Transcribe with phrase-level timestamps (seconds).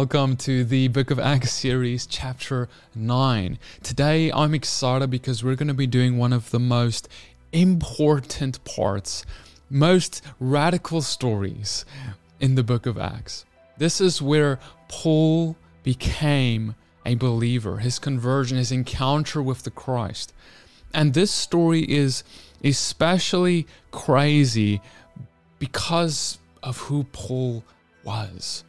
[0.00, 3.58] welcome to the Book of Acts series, chapter 9.
[3.82, 7.08] Today I'm excited because we're going to be doing one of the most
[7.50, 9.24] important parts,
[9.70, 11.86] most radical stories
[12.40, 13.46] in the Book of Acts.
[13.78, 16.74] This is where Paul became
[17.06, 20.34] a believer, his conversion, his encounter with the Christ.
[20.92, 22.22] And this story is
[22.62, 24.82] especially crazy
[25.58, 27.64] because of who Paul
[28.04, 28.62] was.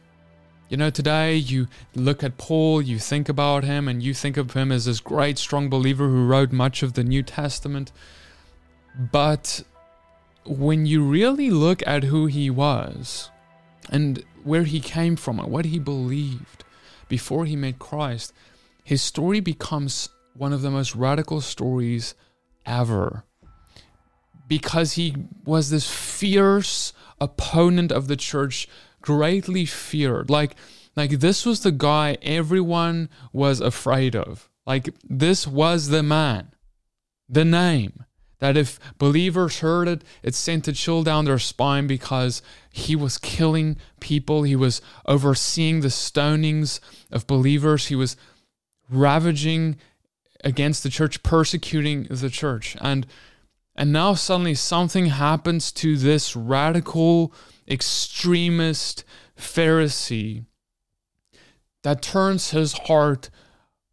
[0.68, 4.52] You know, today you look at Paul, you think about him, and you think of
[4.52, 7.90] him as this great, strong believer who wrote much of the New Testament.
[9.10, 9.62] But
[10.44, 13.30] when you really look at who he was
[13.88, 16.64] and where he came from and what he believed
[17.08, 18.34] before he met Christ,
[18.84, 22.14] his story becomes one of the most radical stories
[22.66, 23.24] ever.
[24.46, 25.14] Because he
[25.46, 28.68] was this fierce opponent of the church
[29.08, 30.28] greatly feared.
[30.28, 30.54] Like,
[30.94, 34.50] like this was the guy everyone was afraid of.
[34.66, 36.52] Like this was the man,
[37.26, 38.04] the name
[38.40, 43.16] that if believers heard it, it sent a chill down their spine because he was
[43.16, 44.42] killing people.
[44.42, 46.78] He was overseeing the stonings
[47.10, 47.86] of believers.
[47.86, 48.14] He was
[48.90, 49.78] ravaging
[50.44, 52.76] against the church, persecuting the church.
[52.82, 53.06] And
[53.74, 57.32] and now suddenly something happens to this radical
[57.68, 59.04] extremist
[59.36, 60.44] Pharisee
[61.82, 63.30] that turns his heart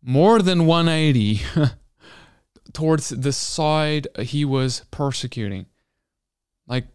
[0.02, 1.42] more than 180
[2.74, 5.66] towards the side he was persecuting.
[6.68, 6.88] Like,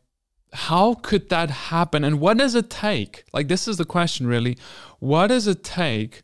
[0.52, 2.04] how could that happen?
[2.04, 3.24] And what does it take?
[3.32, 4.58] Like, this is the question really.
[4.98, 6.22] What does it take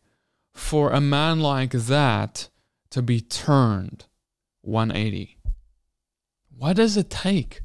[0.54, 2.48] for a man like that
[2.90, 4.06] to be turned
[4.62, 5.38] 180?
[6.56, 7.60] What does it take?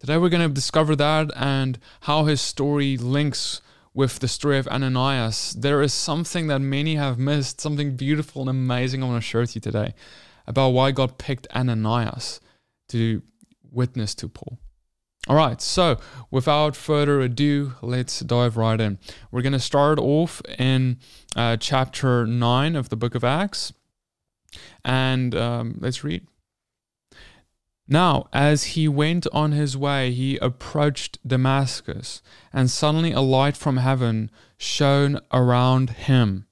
[0.00, 3.60] Today we're going to discover that and how his story links
[3.92, 5.54] with the story of Ananias.
[5.58, 9.40] There is something that many have missed, something beautiful and amazing I want to share
[9.40, 9.94] with you today
[10.46, 12.38] about why God picked Ananias
[12.90, 13.22] to
[13.72, 14.60] witness to Paul.
[15.26, 15.98] All right, so
[16.30, 19.00] without further ado, let's dive right in.
[19.32, 20.98] We're going to start off in
[21.34, 23.72] uh, chapter 9 of the book of Acts,
[24.84, 26.24] and um, let's read.
[27.90, 32.20] Now, as he went on his way, he approached Damascus,
[32.52, 36.46] and suddenly a light from heaven shone around him.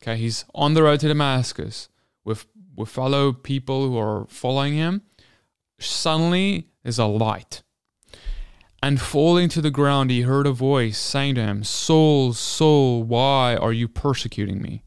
[0.00, 1.88] Okay, he's on the road to Damascus
[2.24, 5.02] with, with fellow people who are following him.
[5.80, 7.62] Suddenly, there's a light.
[8.80, 13.56] And falling to the ground, he heard a voice saying to him, Saul, Saul, why
[13.56, 14.84] are you persecuting me?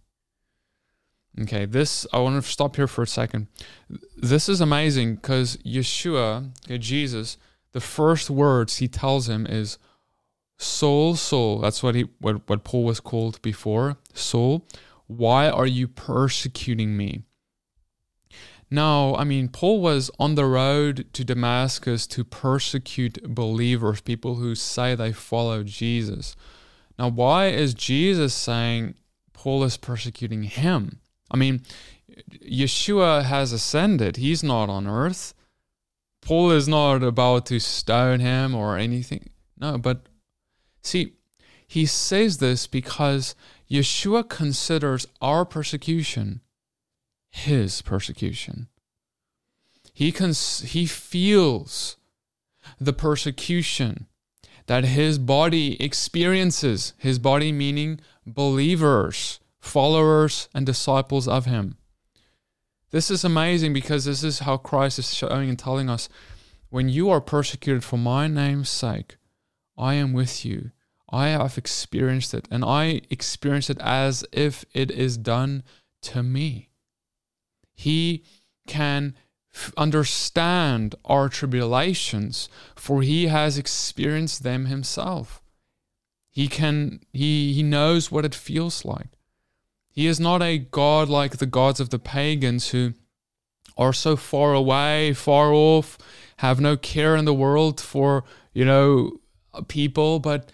[1.42, 3.48] Okay, this, I want to stop here for a second.
[4.16, 7.38] This is amazing because Yeshua, okay, Jesus,
[7.72, 9.80] the first words he tells him is,
[10.58, 13.98] Saul, Saul, That's what he what, what Paul was called before.
[14.14, 14.66] Saul,
[15.08, 17.24] why are you persecuting me?
[18.70, 24.56] Now, I mean, Paul was on the road to Damascus to persecute believers, people who
[24.56, 26.36] say they follow Jesus.
[26.98, 28.96] Now, why is Jesus saying
[29.34, 31.00] Paul is persecuting him?
[31.34, 31.62] I mean,
[32.46, 35.34] Yeshua has ascended, he's not on earth.
[36.22, 39.30] Paul is not about to stone him or anything.
[39.58, 40.06] No, but
[40.82, 41.14] see,
[41.68, 43.36] he says this because
[43.70, 46.42] Yeshua considers our persecution
[47.32, 48.68] his persecution.
[49.92, 51.98] He, cons- he feels
[52.80, 54.06] the persecution
[54.68, 61.78] that his body experiences, his body meaning believers followers and disciples of him.
[62.92, 66.10] This is amazing because this is how Christ is showing and telling us
[66.70, 69.16] when you are persecuted for my name's sake,
[69.78, 70.72] I am with you.
[71.10, 75.64] I have experienced it, and I experience it as if it is done
[76.02, 76.70] to me.
[77.74, 78.24] He
[78.68, 79.16] can
[79.54, 85.42] f- understand our tribulations, for he has experienced them himself.
[86.30, 89.13] He can he he knows what it feels like.
[89.94, 92.96] He is not a God like the gods of the pagans who
[93.78, 96.00] are so far away, far off,
[96.38, 98.24] have no care in the world for,
[98.54, 99.20] you know,
[99.68, 100.52] people, but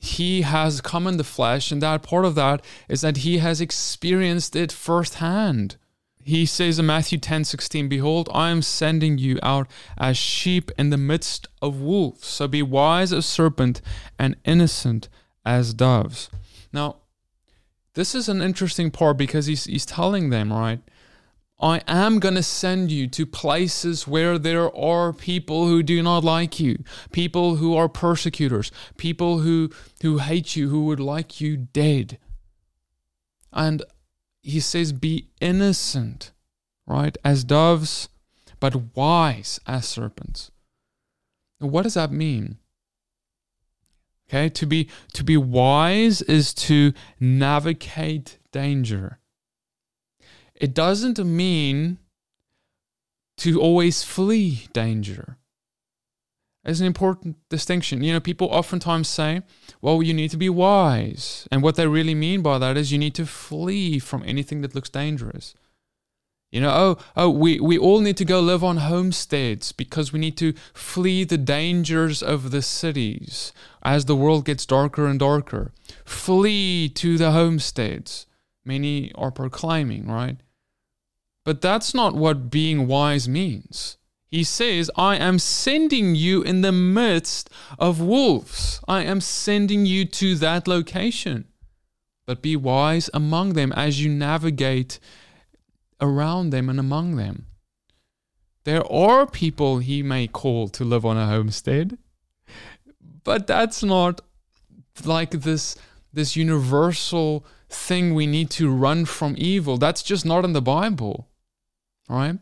[0.00, 3.60] he has come in the flesh, and that part of that is that he has
[3.60, 5.76] experienced it firsthand.
[6.22, 9.68] He says in Matthew 10 16, Behold, I am sending you out
[9.98, 12.26] as sheep in the midst of wolves.
[12.26, 13.80] So be wise as serpent
[14.16, 15.08] and innocent
[15.44, 16.30] as doves.
[16.72, 16.96] Now,
[17.96, 20.80] this is an interesting part because he's he's telling them, right?
[21.58, 26.22] I am going to send you to places where there are people who do not
[26.22, 29.70] like you, people who are persecutors, people who,
[30.02, 32.18] who hate you, who would like you dead.
[33.54, 33.82] And
[34.42, 36.32] he says, Be innocent,
[36.86, 38.10] right, as doves,
[38.60, 40.50] but wise as serpents.
[41.58, 42.58] What does that mean?
[44.28, 49.20] Okay, to be to be wise is to navigate danger.
[50.54, 51.98] It doesn't mean
[53.38, 55.36] to always flee danger.
[56.64, 58.02] It's an important distinction.
[58.02, 59.42] You know, people oftentimes say,
[59.80, 61.46] well, you need to be wise.
[61.52, 64.74] And what they really mean by that is you need to flee from anything that
[64.74, 65.54] looks dangerous.
[66.50, 70.18] You know, oh, oh, we, we all need to go live on homesteads because we
[70.18, 73.52] need to flee the dangers of the cities
[73.86, 75.72] as the world gets darker and darker.
[76.04, 78.26] Flee to the homesteads.
[78.64, 80.38] Many are proclaiming, right?
[81.44, 83.96] But that's not what being wise means.
[84.26, 87.48] He says, I am sending you in the midst
[87.78, 88.80] of wolves.
[88.88, 91.44] I am sending you to that location.
[92.26, 94.98] But be wise among them as you navigate
[96.00, 97.46] around them and among them.
[98.64, 101.98] There are people he may call to live on a homestead,
[103.26, 104.20] but that's not
[105.04, 105.76] like this,
[106.12, 109.76] this universal thing we need to run from evil.
[109.76, 111.26] That's just not in the Bible.
[112.08, 112.38] Right.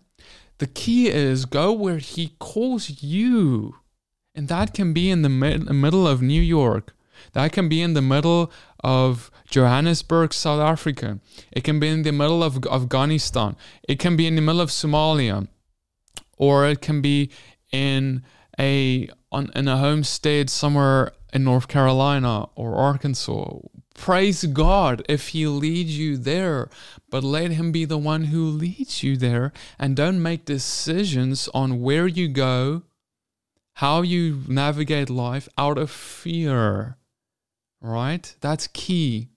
[0.58, 3.76] The key is go where he calls you.
[4.34, 6.94] And that can be in the mid- middle of New York.
[7.32, 11.18] That can be in the middle of Johannesburg, South Africa.
[11.50, 13.56] It can be in the middle of Afghanistan.
[13.88, 15.48] It can be in the middle of Somalia.
[16.36, 17.30] Or it can be
[17.72, 18.22] in
[18.58, 23.58] a on in a homestead somewhere in North Carolina or Arkansas
[23.94, 26.68] Praise God if He leads you there,
[27.10, 31.80] but let Him be the one who leads you there and don't make decisions on
[31.80, 32.82] where you go,
[33.74, 36.96] how you navigate life out of fear.
[37.80, 38.34] Right?
[38.40, 39.28] That's key.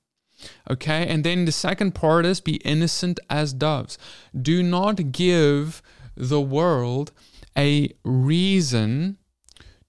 [0.70, 3.98] Okay, and then the second part is be innocent as doves.
[4.40, 5.82] Do not give
[6.16, 7.12] the world
[7.58, 9.18] a reason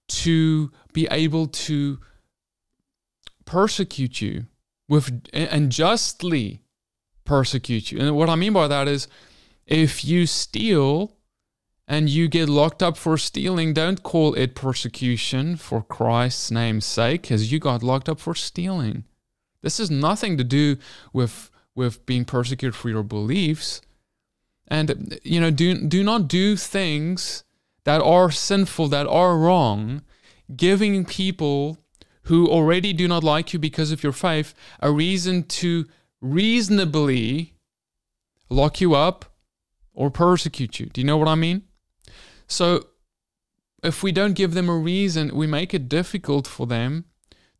[0.08, 1.98] to be able to
[3.44, 4.46] persecute you
[4.88, 6.62] with and justly
[7.24, 8.00] persecute you.
[8.00, 9.06] And what I mean by that is
[9.66, 11.16] if you steal
[11.86, 17.22] and you get locked up for stealing, don't call it persecution for Christ's name's sake,
[17.22, 19.04] because you got locked up for stealing.
[19.62, 20.76] This has nothing to do
[21.12, 23.80] with with being persecuted for your beliefs.
[24.66, 27.44] And you know, do do not do things
[27.88, 30.02] that are sinful, that are wrong,
[30.54, 31.78] giving people
[32.24, 35.86] who already do not like you because of your faith a reason to
[36.20, 37.54] reasonably
[38.50, 39.24] lock you up
[39.94, 40.84] or persecute you.
[40.84, 41.62] Do you know what I mean?
[42.46, 42.88] So,
[43.82, 47.06] if we don't give them a reason, we make it difficult for them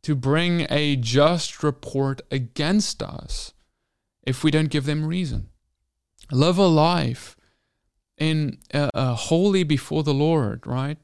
[0.03, 3.53] to bring a just report against us
[4.21, 5.49] if we don't give them reason.
[6.31, 7.35] Live a life
[8.19, 10.97] in uh, uh, holy before the Lord, right?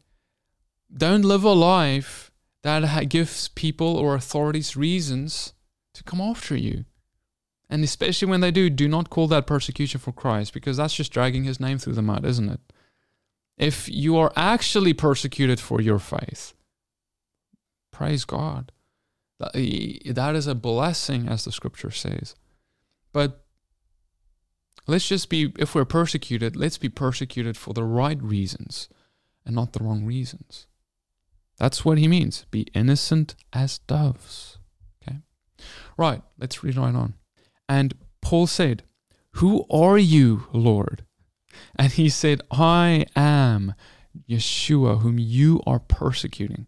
[0.95, 2.31] Don't live a life
[2.61, 5.53] that gives people or authorities reasons
[5.93, 6.85] to come after you.
[7.69, 11.11] And especially when they do, do not call that persecution for Christ because that's just
[11.11, 12.59] dragging his name through the mud, isn't it?
[13.57, 16.53] If you are actually persecuted for your faith,
[17.91, 18.71] praise God.
[19.39, 22.35] That is a blessing, as the scripture says.
[23.11, 23.44] But
[24.87, 28.89] let's just be, if we're persecuted, let's be persecuted for the right reasons
[29.45, 30.67] and not the wrong reasons.
[31.57, 32.45] That's what he means.
[32.51, 34.57] Be innocent as doves.
[35.01, 35.19] Okay.
[35.97, 37.13] Right, let's read right on.
[37.69, 38.83] And Paul said,
[39.33, 41.05] Who are you, Lord?
[41.77, 43.73] And he said, I am
[44.29, 46.67] Yeshua, whom you are persecuting.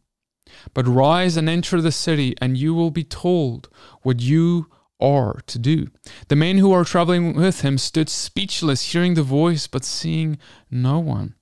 [0.73, 3.69] But rise and enter the city, and you will be told
[4.03, 4.67] what you
[4.99, 5.87] are to do.
[6.27, 10.37] The men who are traveling with him stood speechless, hearing the voice, but seeing
[10.71, 11.35] no one.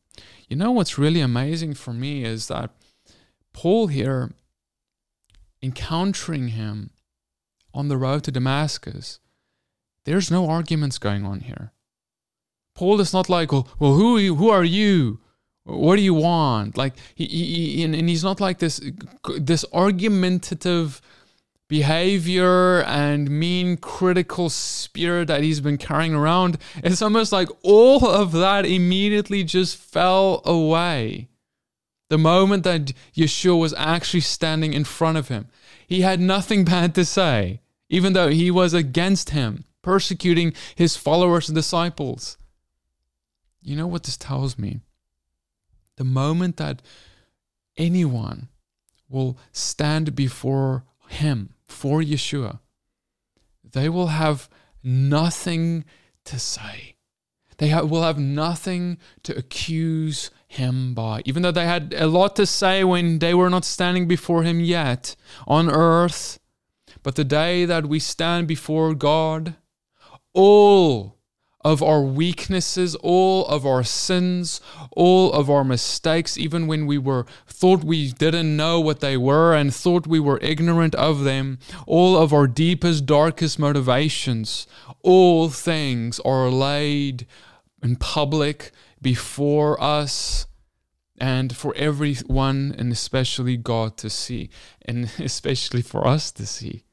[0.47, 2.71] You know what's really amazing for me is that
[3.53, 4.33] Paul here,
[5.61, 6.91] encountering him
[7.73, 9.19] on the road to Damascus,
[10.03, 11.71] there's no arguments going on here.
[12.75, 15.19] Paul is not like, well, well who, are you, who are you?
[15.63, 16.77] What do you want?
[16.77, 18.79] Like, he, he, and he's not like this,
[19.39, 21.01] this argumentative
[21.67, 26.57] behavior and mean critical spirit that he's been carrying around.
[26.77, 31.29] It's almost like all of that immediately just fell away.
[32.09, 35.47] The moment that Yeshua was actually standing in front of him,
[35.87, 41.49] he had nothing bad to say, even though he was against him, persecuting his followers
[41.49, 42.37] and disciples.
[43.61, 44.81] you know what this tells me?
[45.97, 46.83] The moment that
[47.77, 48.49] anyone
[49.09, 52.59] will stand before him, for Yeshua,
[53.63, 54.49] they will have
[54.83, 55.85] nothing
[56.25, 56.95] to say.
[57.57, 61.21] They ha- will have nothing to accuse him by.
[61.25, 64.59] Even though they had a lot to say when they were not standing before him
[64.59, 65.15] yet
[65.47, 66.39] on earth,
[67.03, 69.55] but the day that we stand before God,
[70.33, 71.14] all
[71.65, 77.25] of our weaknesses, all of our sins, all of our mistakes, even when we were
[77.47, 81.57] thought we didn't know what they were and thought we were ignorant of them,
[81.87, 84.67] all of our deepest, darkest motivations,
[85.01, 87.25] all things are laid
[87.81, 90.45] in public before us
[91.17, 94.51] and for everyone and especially God to see
[94.83, 96.83] and especially for us to see.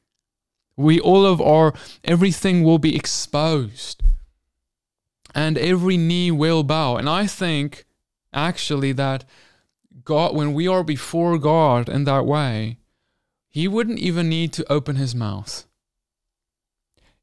[0.75, 4.01] We all of our everything will be exposed
[5.33, 6.97] and every knee will bow.
[6.97, 7.85] And I think
[8.33, 9.25] actually that
[10.03, 12.77] God, when we are before God in that way,
[13.49, 15.65] He wouldn't even need to open His mouth.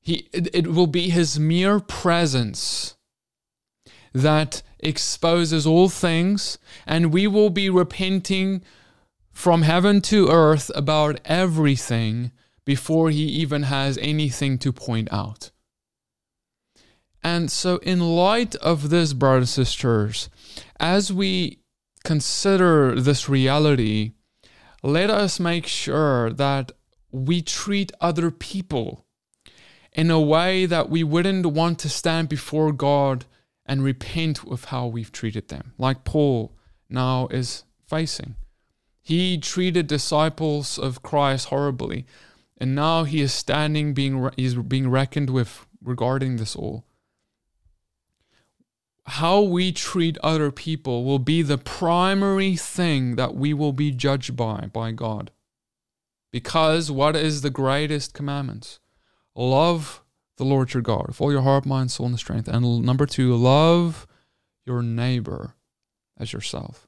[0.00, 2.96] He, it, it will be His mere presence
[4.12, 8.62] that exposes all things, and we will be repenting
[9.30, 12.32] from heaven to earth about everything
[12.64, 15.50] before He even has anything to point out.
[17.22, 20.30] And so, in light of this, brothers and sisters,
[20.78, 21.58] as we
[22.04, 24.12] consider this reality,
[24.82, 26.72] let us make sure that
[27.10, 29.04] we treat other people
[29.92, 33.26] in a way that we wouldn't want to stand before God
[33.66, 36.52] and repent of how we've treated them, like Paul
[36.88, 38.36] now is facing.
[39.02, 42.06] He treated disciples of Christ horribly,
[42.56, 46.84] and now he is standing being he's being reckoned with regarding this all
[49.10, 54.36] how we treat other people will be the primary thing that we will be judged
[54.36, 55.32] by by God.
[56.32, 58.78] Because what is the greatest commandment?
[59.34, 60.02] Love
[60.36, 62.46] the Lord your God with all your heart, mind, soul, and strength.
[62.46, 64.06] And number two, love
[64.64, 65.56] your neighbor
[66.16, 66.86] as yourself.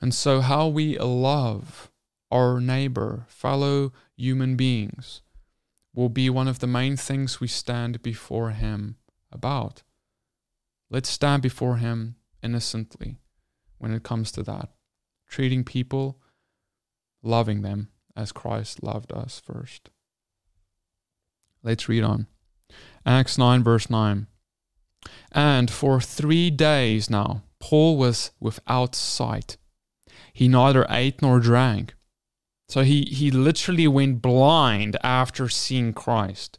[0.00, 1.90] And so, how we love
[2.30, 5.22] our neighbor, fellow human beings,
[5.92, 8.96] will be one of the main things we stand before Him
[9.32, 9.82] about.
[10.90, 13.18] Let's stand before Him innocently
[13.78, 14.70] when it comes to that.
[15.28, 16.20] Treating people,
[17.22, 19.90] loving them as Christ loved us first.
[21.62, 22.26] Let's read on.
[23.04, 24.26] Acts 9, verse 9.
[25.32, 29.56] And for three days now, Paul was without sight.
[30.32, 31.94] He neither ate nor drank.
[32.68, 36.58] So he, he literally went blind after seeing Christ.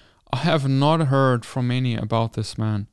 [0.33, 2.87] I have not heard from any about this man,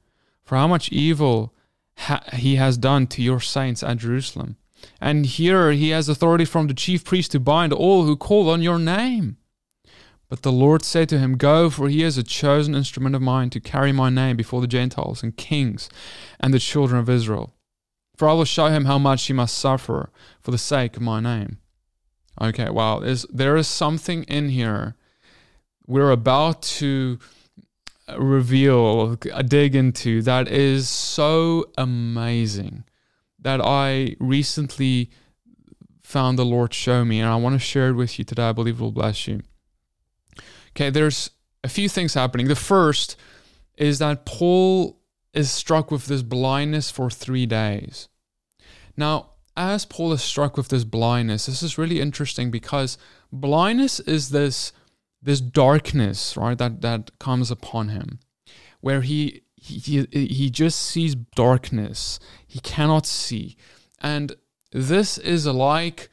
[0.44, 1.54] for how much evil
[1.96, 4.56] ha- he has done to your saints at Jerusalem.
[5.00, 8.62] And here he has authority from the chief priest to bind all who call on
[8.62, 9.36] your name.
[10.28, 13.50] But the Lord said to him, Go, for he is a chosen instrument of mine
[13.50, 15.88] to carry my name before the Gentiles and kings
[16.38, 17.54] and the children of Israel.
[18.16, 20.10] For I will show him how much he must suffer
[20.42, 21.58] for the sake of my name.
[22.40, 24.96] Okay, wow, is there is something in here
[25.88, 27.18] we're about to
[28.16, 32.84] reveal, uh, dig into that is so amazing
[33.40, 35.10] that I recently
[36.02, 38.48] found the Lord show me, and I want to share it with you today.
[38.48, 39.40] I believe it will bless you.
[40.70, 41.30] Okay, there's
[41.64, 42.48] a few things happening.
[42.48, 43.16] The first
[43.76, 45.00] is that Paul
[45.32, 48.08] is struck with this blindness for three days.
[48.96, 52.98] Now, as Paul is struck with this blindness, this is really interesting because
[53.32, 54.72] blindness is this
[55.20, 58.20] this darkness, right, that that comes upon him,
[58.80, 62.18] where he he he just sees darkness.
[62.46, 63.56] He cannot see,
[64.00, 64.34] and
[64.72, 66.10] this is like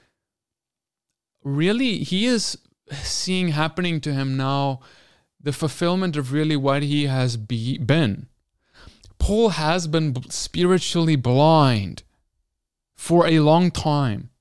[1.43, 2.57] really he is
[2.91, 4.79] seeing happening to him now
[5.39, 8.27] the fulfillment of really what he has be, been.
[9.19, 12.03] Paul has been spiritually blind
[12.95, 14.31] for a long time.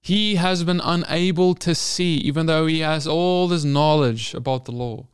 [0.00, 4.72] He has been unable to see, even though he has all this knowledge about the
[4.72, 5.06] law,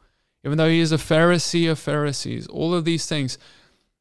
[0.44, 3.36] even though he is a Pharisee of Pharisees, all of these things.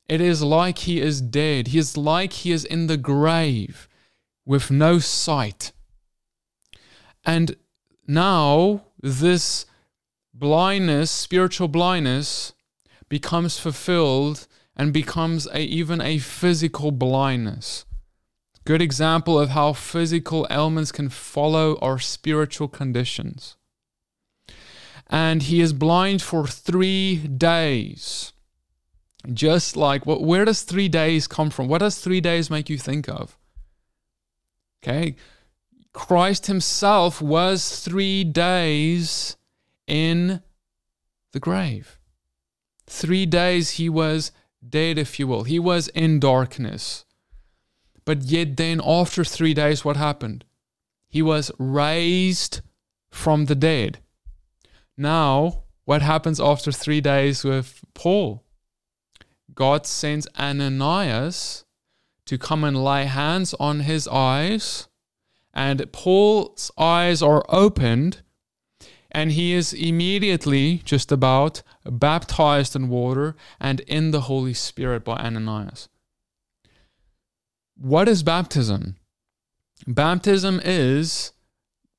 [0.07, 1.69] It is like he is dead.
[1.69, 3.87] He is like he is in the grave
[4.45, 5.71] with no sight.
[7.25, 7.55] And
[8.07, 9.65] now this
[10.31, 12.53] blindness, spiritual blindness,
[13.09, 17.85] becomes fulfilled and becomes a, even a physical blindness.
[18.65, 23.57] Good example of how physical ailments can follow our spiritual conditions.
[25.07, 28.33] And he is blind for three days.
[29.31, 31.67] Just like, what, where does three days come from?
[31.67, 33.37] What does three days make you think of?
[34.83, 35.15] Okay.
[35.93, 39.37] Christ himself was three days
[39.87, 40.41] in
[41.33, 41.99] the grave.
[42.87, 44.31] Three days he was
[44.67, 45.43] dead, if you will.
[45.43, 47.05] He was in darkness.
[48.05, 50.45] But yet, then, after three days, what happened?
[51.09, 52.61] He was raised
[53.09, 53.99] from the dead.
[54.97, 58.43] Now, what happens after three days with Paul?
[59.53, 61.65] God sends Ananias
[62.25, 64.87] to come and lay hands on his eyes,
[65.53, 68.21] and Paul's eyes are opened,
[69.11, 75.17] and he is immediately just about baptized in water and in the Holy Spirit by
[75.17, 75.87] Ananias.
[77.77, 78.95] What is baptism?
[79.85, 81.33] Baptism is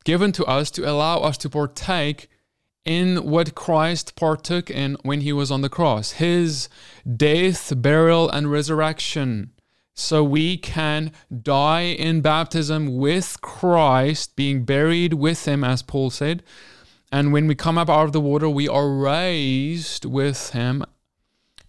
[0.04, 2.28] given to us to allow us to partake
[2.86, 6.70] in what Christ partook in when he was on the cross his
[7.16, 9.50] death, burial, and resurrection.
[9.92, 11.12] So we can
[11.42, 16.42] die in baptism with Christ, being buried with him, as Paul said.
[17.12, 20.84] And when we come up out of the water, we are raised with him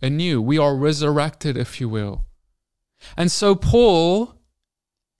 [0.01, 0.41] anew.
[0.41, 2.26] We are resurrected, if you will.
[3.15, 4.35] And so Paul,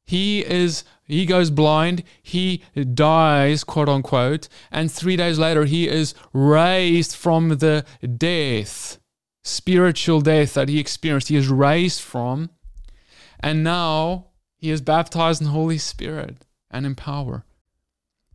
[0.06, 2.64] he is he goes blind, he
[2.94, 7.86] dies, quote unquote, and three days later he is raised from the
[8.18, 9.00] death,
[9.44, 11.30] spiritual death that he experienced.
[11.30, 12.50] He is raised from,
[13.40, 17.46] and now he is baptized in the Holy Spirit and in power.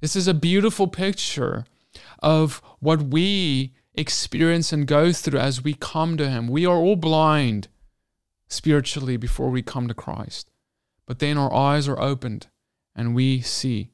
[0.01, 1.65] This is a beautiful picture
[2.21, 6.49] of what we experience and go through as we come to Him.
[6.49, 7.69] We are all blind
[8.53, 10.51] spiritually before we come to Christ,
[11.07, 12.49] but then our eyes are opened
[12.95, 13.91] and we see.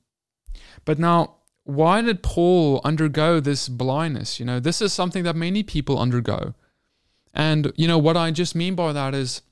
[0.85, 4.40] But now, why did Paul undergo this blindness?
[4.40, 6.55] You know, this is something that many people undergo.
[7.35, 9.42] And, you know, what I just mean by that is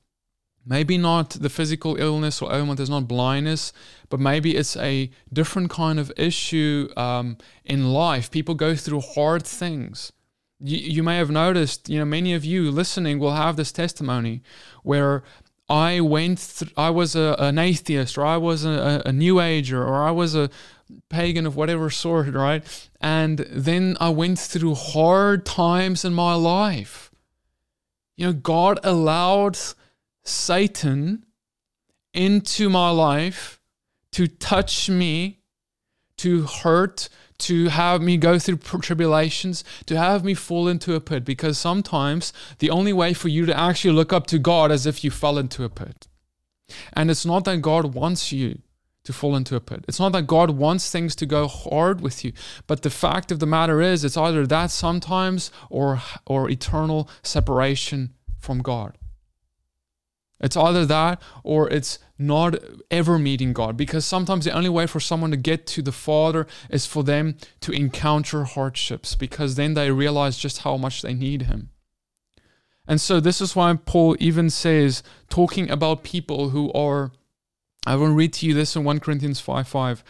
[0.65, 3.71] maybe not the physical illness or ailment is not blindness,
[4.09, 8.29] but maybe it's a different kind of issue um, in life.
[8.29, 10.11] People go through hard things.
[10.59, 14.41] You, you may have noticed, you know, many of you listening will have this testimony
[14.83, 15.23] where
[15.69, 19.83] I went, th- I was a, an atheist, or I was a, a new ager,
[19.83, 20.49] or I was a
[21.09, 22.63] pagan of whatever sort, right?
[23.01, 27.11] And then I went through hard times in my life.
[28.15, 29.57] You know, God allowed
[30.23, 31.25] Satan
[32.13, 33.59] into my life
[34.13, 35.39] to touch me,
[36.17, 41.23] to hurt, to have me go through tribulations, to have me fall into a pit.
[41.23, 45.03] Because sometimes the only way for you to actually look up to God is if
[45.03, 46.07] you fell into a pit.
[46.93, 48.59] And it's not that God wants you
[49.07, 49.85] to fall into a pit.
[49.87, 52.33] It's not that God wants things to go hard with you,
[52.67, 58.13] but the fact of the matter is it's either that sometimes or or eternal separation
[58.37, 58.97] from God.
[60.41, 62.55] It's either that or it's not
[62.89, 66.47] ever meeting God because sometimes the only way for someone to get to the Father
[66.69, 71.43] is for them to encounter hardships because then they realize just how much they need
[71.43, 71.69] Him.
[72.87, 77.11] And so, this is why Paul even says, talking about people who are,
[77.85, 80.03] I will read to you this in 1 Corinthians 5 5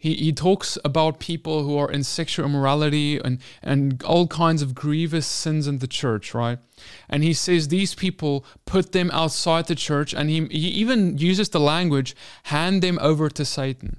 [0.00, 4.72] he, he talks about people who are in sexual immorality and, and all kinds of
[4.72, 6.60] grievous sins in the church, right?
[7.08, 11.48] And he says these people put them outside the church, and he, he even uses
[11.48, 13.98] the language hand them over to Satan.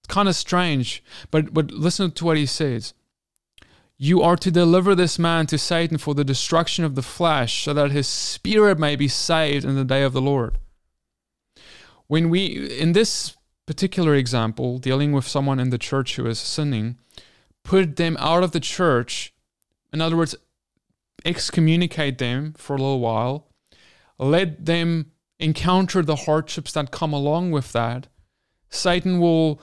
[0.00, 2.92] It's kind of strange, but, but listen to what he says.
[3.96, 7.72] You are to deliver this man to Satan for the destruction of the flesh, so
[7.72, 10.58] that his spirit may be saved in the day of the Lord.
[12.08, 13.34] When we, in this
[13.66, 16.98] particular example, dealing with someone in the church who is sinning,
[17.62, 19.32] put them out of the church.
[19.92, 20.36] In other words,
[21.24, 23.48] excommunicate them for a little while,
[24.18, 28.06] let them encounter the hardships that come along with that.
[28.68, 29.60] Satan will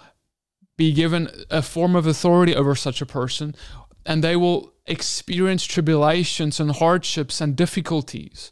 [0.78, 3.56] be given a form of authority over such a person,
[4.06, 8.52] and they will experience tribulations and hardships and difficulties.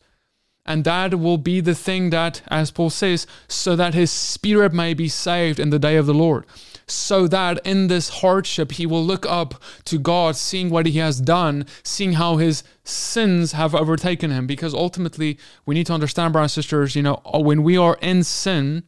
[0.69, 4.93] And that will be the thing that, as Paul says, so that his spirit may
[4.93, 6.45] be saved in the day of the Lord.
[6.85, 9.55] So that in this hardship, he will look up
[9.85, 14.45] to God, seeing what he has done, seeing how his sins have overtaken him.
[14.45, 18.23] Because ultimately, we need to understand, brothers and sisters, you know, when we are in
[18.23, 18.83] sin,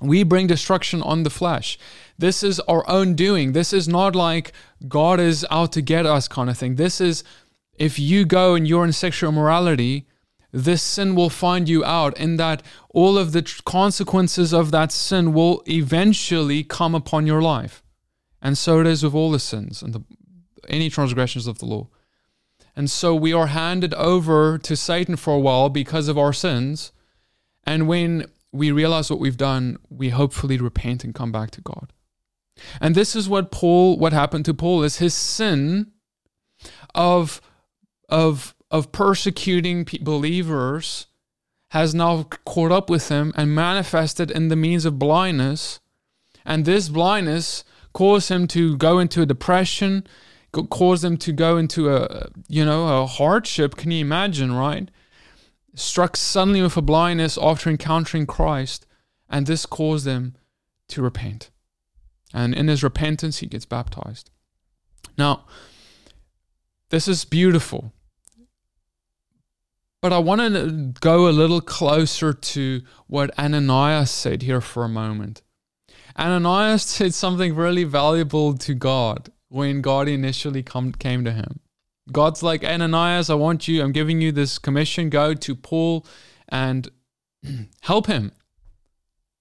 [0.00, 1.76] we bring destruction on the flesh.
[2.18, 3.50] This is our own doing.
[3.50, 4.52] This is not like
[4.86, 6.76] God is out to get us kind of thing.
[6.76, 7.24] This is
[7.74, 10.06] if you go and you're in sexual immorality,
[10.52, 15.32] this sin will find you out, in that all of the consequences of that sin
[15.32, 17.82] will eventually come upon your life.
[18.42, 20.02] And so it is with all the sins and the,
[20.68, 21.88] any transgressions of the law.
[22.74, 26.92] And so we are handed over to Satan for a while because of our sins.
[27.64, 31.92] And when we realize what we've done, we hopefully repent and come back to God.
[32.80, 35.92] And this is what Paul, what happened to Paul is his sin
[36.94, 37.40] of,
[38.08, 41.06] of of persecuting believers
[41.70, 45.80] has now caught up with him and manifested in the means of blindness.
[46.44, 50.06] And this blindness caused him to go into a depression,
[50.52, 53.76] caused him to go into a, you know, a hardship.
[53.76, 54.90] Can you imagine, right?
[55.74, 58.86] Struck suddenly with a blindness after encountering Christ.
[59.28, 60.36] And this caused him
[60.88, 61.50] to repent.
[62.34, 64.30] And in his repentance, he gets baptized.
[65.16, 65.44] Now,
[66.90, 67.92] this is beautiful
[70.02, 74.88] but I want to go a little closer to what Ananias said here for a
[74.88, 75.42] moment.
[76.18, 81.60] Ananias said something really valuable to God when God initially come, came to him.
[82.10, 85.10] God's like, Ananias, I want you, I'm giving you this commission.
[85.10, 86.06] Go to Paul
[86.48, 86.88] and
[87.82, 88.32] help him.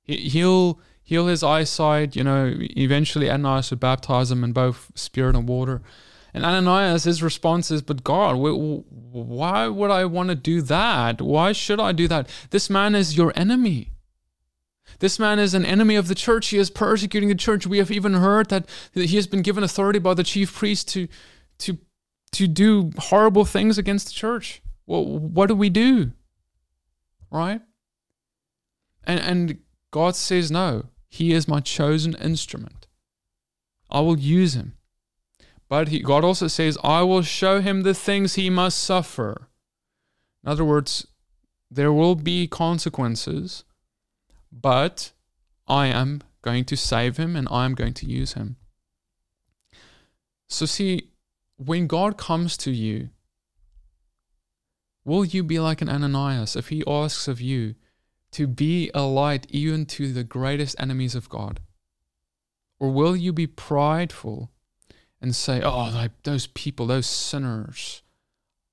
[0.03, 2.15] He heal, heal his eyesight.
[2.15, 5.81] You know, eventually Ananias would baptize him in both spirit and water.
[6.33, 11.21] And Ananias, his response is, But God, why would I want to do that?
[11.21, 12.29] Why should I do that?
[12.51, 13.91] This man is your enemy.
[14.99, 16.47] This man is an enemy of the church.
[16.47, 17.65] He is persecuting the church.
[17.65, 21.07] We have even heard that he has been given authority by the chief priest to,
[21.59, 21.77] to,
[22.31, 24.61] to do horrible things against the church.
[24.85, 26.11] Well, what do we do?
[27.31, 27.61] Right?
[29.03, 29.59] And, and
[29.91, 32.87] God says, No, he is my chosen instrument.
[33.89, 34.73] I will use him.
[35.69, 39.47] But he, God also says, I will show him the things he must suffer.
[40.43, 41.07] In other words,
[41.69, 43.63] there will be consequences,
[44.51, 45.11] but
[45.67, 48.55] I am going to save him and I am going to use him.
[50.47, 51.11] So, see,
[51.57, 53.09] when God comes to you,
[55.05, 57.75] will you be like an Ananias if he asks of you
[58.31, 61.59] to be a light even to the greatest enemies of God?
[62.79, 64.49] Or will you be prideful?
[65.21, 68.01] And say, oh, those people, those sinners,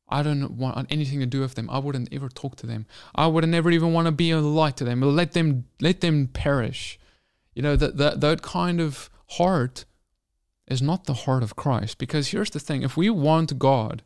[0.09, 1.69] I don't want anything to do with them.
[1.69, 2.87] I wouldn't ever talk to them.
[3.15, 5.01] I would never even want to be a light to them.
[5.01, 6.99] Let them let them perish.
[7.55, 9.85] You know that that that kind of heart
[10.69, 11.99] is not the heart of Christ.
[11.99, 14.03] Because here's the thing: if we want God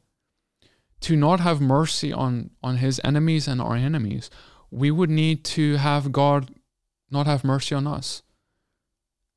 [1.01, 4.31] to not have mercy on on His enemies and our enemies,
[4.71, 6.55] we would need to have God
[7.11, 8.23] not have mercy on us.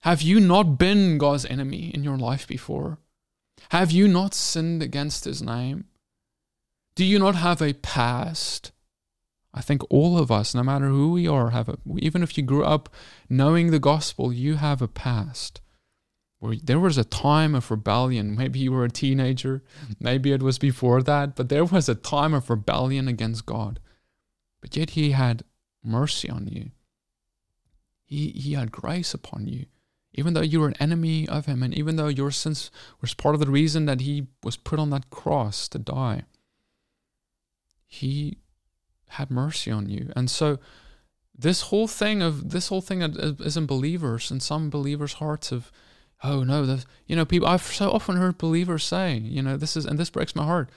[0.03, 2.97] Have you not been God's enemy in your life before?
[3.69, 5.85] Have you not sinned against his name?
[6.95, 8.73] Do you not have a past?
[9.53, 12.43] I think all of us, no matter who we are, have a, even if you
[12.43, 12.89] grew up
[13.29, 15.61] knowing the gospel, you have a past.
[16.39, 18.35] Where there was a time of rebellion.
[18.35, 19.63] Maybe you were a teenager,
[20.01, 23.79] maybe it was before that, but there was a time of rebellion against God.
[24.59, 25.45] But yet he had
[25.81, 26.71] mercy on you.
[28.03, 29.67] He, he had grace upon you
[30.13, 32.69] even though you were an enemy of him, and even though your sins
[33.01, 36.23] was part of the reason that he was put on that cross to die,
[37.87, 38.37] he
[39.09, 40.11] had mercy on you.
[40.15, 40.59] And so
[41.37, 45.71] this whole thing of this whole thing is in believers and some believers' hearts of,
[46.23, 49.85] oh no, you know, people I've so often heard believers say, you know, this is
[49.85, 50.69] and this breaks my heart.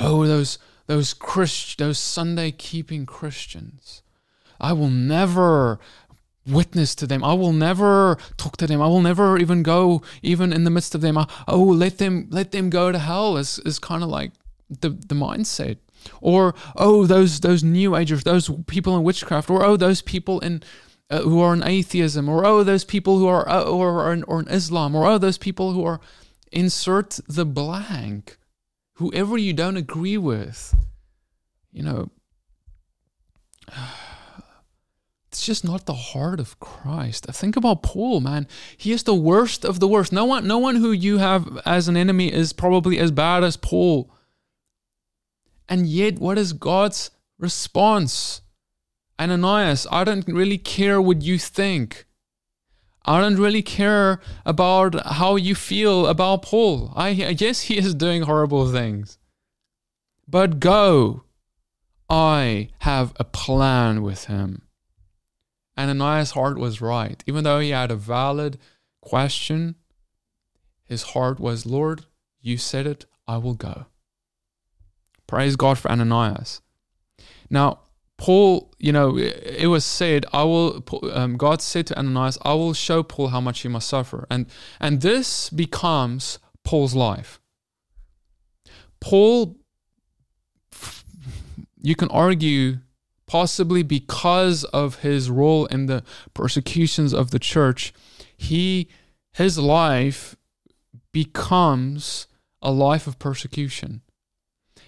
[0.00, 4.02] Oh, those those Christ those Sunday keeping Christians.
[4.60, 5.80] I will never
[6.46, 7.22] witness to them.
[7.22, 8.82] I will never talk to them.
[8.82, 11.18] I will never even go even in the midst of them.
[11.18, 14.32] I, oh, let them let them go to hell is is kind of like
[14.68, 15.78] the the mindset.
[16.20, 20.62] Or oh, those those new agers, those people in witchcraft, or oh, those people in
[21.10, 24.40] uh, who are in atheism, or oh, those people who are uh, or in, or
[24.40, 26.00] in Islam, or oh, those people who are
[26.50, 28.36] insert the blank,
[28.94, 30.74] whoever you don't agree with,
[31.70, 32.10] you know.
[35.32, 37.26] It's just not the heart of Christ.
[37.26, 38.46] Uh, think about Paul, man.
[38.76, 40.12] He is the worst of the worst.
[40.12, 43.56] No one, no one who you have as an enemy is probably as bad as
[43.56, 44.10] Paul.
[45.70, 48.42] And yet, what is God's response.
[49.18, 52.04] Ananias, I don't really care what you think.
[53.06, 56.92] I don't really care about how you feel about Paul.
[56.94, 59.18] I yes, he is doing horrible things.
[60.28, 61.24] But go.
[62.10, 64.62] I have a plan with him.
[65.78, 67.22] Ananias' heart was right.
[67.26, 68.58] Even though he had a valid
[69.00, 69.76] question,
[70.84, 72.06] his heart was, Lord,
[72.40, 73.86] you said it, I will go.
[75.26, 76.60] Praise God for Ananias.
[77.48, 77.80] Now,
[78.18, 82.72] Paul, you know, it was said, "I will." Um, God said to Ananias, "I will
[82.72, 84.46] show Paul how much he must suffer," and
[84.78, 87.40] and this becomes Paul's life.
[89.00, 89.56] Paul,
[91.80, 92.78] you can argue,
[93.32, 97.94] possibly because of his role in the persecutions of the church,
[98.36, 98.90] he
[99.32, 100.36] his life
[101.12, 102.26] becomes
[102.60, 104.02] a life of persecution.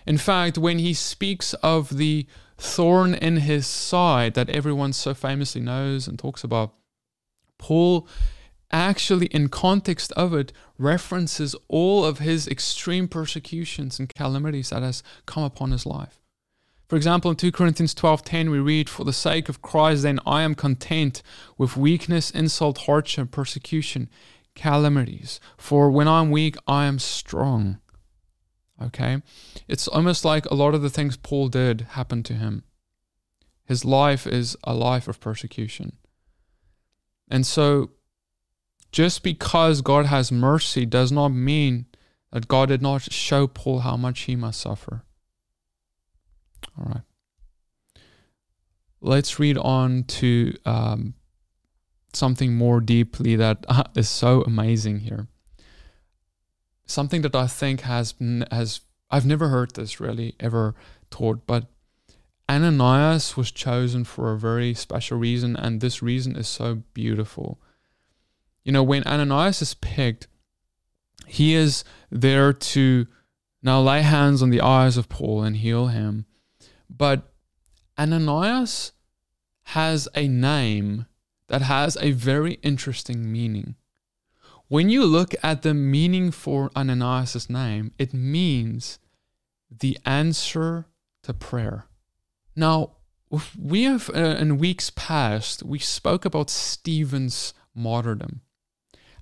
[0.06, 2.26] In fact, when he speaks of the
[2.58, 6.74] thorn in his side that everyone so famously knows and talks about.
[7.58, 8.06] Paul
[8.70, 15.02] actually, in context of it, references all of his extreme persecutions and calamities that has
[15.24, 16.23] come upon his life.
[16.94, 20.42] For example, in 2 Corinthians 12:10 we read, "For the sake of Christ then I
[20.42, 21.24] am content
[21.58, 24.08] with weakness, insult, hardship, persecution,
[24.54, 25.40] calamities.
[25.56, 27.80] For when I'm weak, I am strong."
[28.80, 29.22] Okay?
[29.66, 32.62] It's almost like a lot of the things Paul did happened to him.
[33.64, 35.96] His life is a life of persecution.
[37.26, 37.90] And so,
[38.92, 41.86] just because God has mercy does not mean
[42.30, 45.03] that God did not show Paul how much he must suffer.
[46.78, 47.02] All right.
[49.00, 51.14] Let's read on to um,
[52.12, 55.28] something more deeply that uh, so amazing here
[56.86, 58.14] something that I think has
[58.50, 60.74] has I've never heard this really ever
[61.10, 61.66] taught, but
[62.48, 67.60] Ananias was chosen for a very special reason, and this reason is so beautiful.
[68.64, 70.26] You know, when Ananias is picked,
[71.26, 73.06] he is there to
[73.62, 76.26] now lay hands on the eyes of Paul and heal him.
[76.96, 77.32] But
[77.98, 78.92] Ananias
[79.68, 81.06] has a name
[81.48, 83.76] that has a very interesting meaning.
[84.68, 88.98] When you look at the meaning for Ananias' name, it means
[89.70, 90.86] the answer
[91.22, 91.86] to prayer.
[92.56, 92.92] Now,
[93.58, 98.42] we have uh, in weeks past, we spoke about Stephen's martyrdom,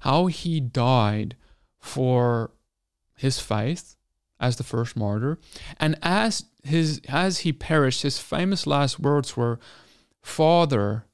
[0.01, 1.37] how he died
[1.79, 2.53] for
[3.17, 3.97] his faith
[4.39, 5.39] as the first martyr,
[5.79, 9.59] and as his as he perished, his famous last words were,
[10.22, 11.07] "Father,"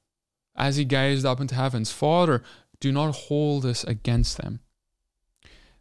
[0.56, 2.42] as he gazed up into heavens, "Father,
[2.80, 4.60] do not hold this against them.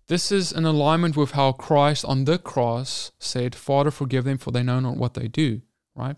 [0.07, 4.51] This is in alignment with how Christ on the cross said, Father, forgive them, for
[4.51, 5.61] they know not what they do,
[5.95, 6.15] right?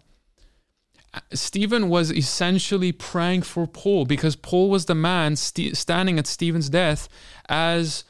[1.33, 6.69] Stephen was essentially praying for Paul because Paul was the man st- standing at Stephen's
[6.69, 7.09] death
[7.47, 8.03] as,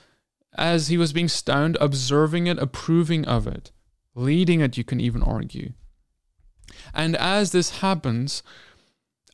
[0.57, 3.71] as he was being stoned, observing it, approving of it,
[4.19, 5.73] leading it, you can even argue.
[6.93, 8.43] And as this happens,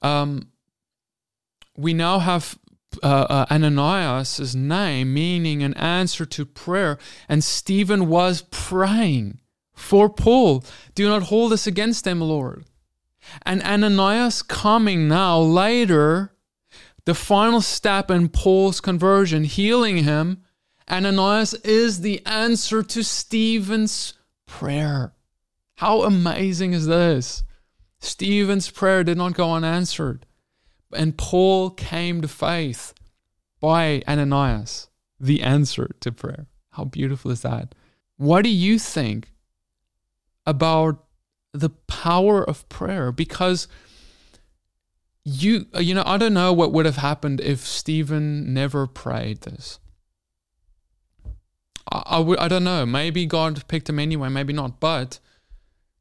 [0.01, 0.49] um,
[1.77, 2.57] we now have
[3.03, 6.97] uh, uh, Ananias' name, meaning an answer to prayer.
[7.27, 9.39] And Stephen was praying
[9.73, 10.63] for Paul.
[10.93, 12.65] Do not hold this against them, Lord.
[13.45, 16.35] And Ananias coming now later,
[17.05, 20.43] the final step in Paul's conversion, healing him.
[20.89, 24.13] Ananias is the answer to Stephen's
[24.45, 25.13] prayer.
[25.75, 27.43] How amazing is this?
[27.99, 30.25] Stephen's prayer did not go unanswered.
[30.93, 32.93] And Paul came to faith
[33.59, 34.87] by Ananias,
[35.19, 36.47] the answer to prayer.
[36.71, 37.73] How beautiful is that?
[38.17, 39.31] What do you think
[40.45, 41.03] about
[41.53, 43.11] the power of prayer?
[43.11, 43.67] Because
[45.23, 49.79] you you know, I don't know what would have happened if Stephen never prayed this.
[51.91, 52.85] I, I, w- I don't know.
[52.85, 54.79] Maybe God picked him anyway, maybe not.
[54.79, 55.19] But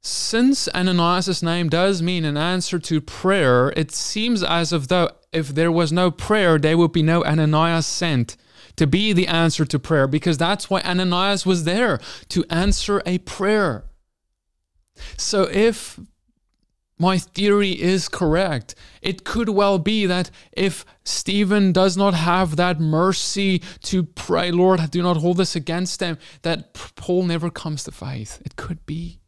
[0.00, 5.48] since Ananias' name does mean an answer to prayer, it seems as if though if
[5.48, 8.36] there was no prayer, there would be no Ananias sent
[8.76, 13.18] to be the answer to prayer, because that's why Ananias was there to answer a
[13.18, 13.84] prayer.
[15.16, 15.98] So if
[16.98, 18.74] my theory is correct.
[19.02, 24.90] It could well be that if Stephen does not have that mercy to pray, Lord,
[24.90, 28.40] do not hold this against them, that Paul never comes to faith.
[28.44, 29.20] It could be.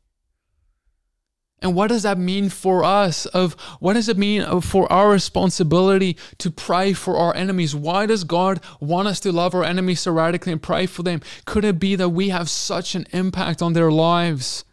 [1.60, 3.26] And what does that mean for us?
[3.26, 7.74] Of what does it mean for our responsibility to pray for our enemies?
[7.74, 11.22] Why does God want us to love our enemies so radically and pray for them?
[11.46, 14.64] Could it be that we have such an impact on their lives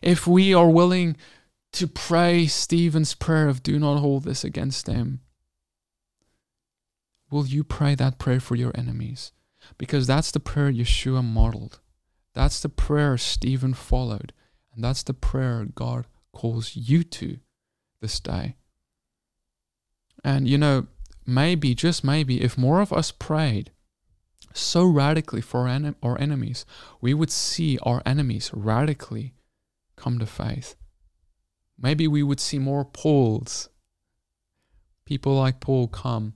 [0.00, 1.16] if we are willing
[1.72, 5.20] to pray Stephen's prayer of do not hold this against them,
[7.30, 9.32] will you pray that prayer for your enemies?
[9.78, 11.80] Because that's the prayer Yeshua modeled.
[12.34, 14.32] That's the prayer Stephen followed.
[14.74, 17.38] And that's the prayer God calls you to
[18.00, 18.56] this day.
[20.24, 20.86] And you know,
[21.26, 23.70] maybe, just maybe, if more of us prayed
[24.52, 26.66] so radically for our, enemies,
[27.00, 29.34] we would see our enemies radically
[29.96, 30.76] come to faith.
[31.80, 33.68] Maybe we would see more Pauls,
[35.06, 36.34] people like Paul come,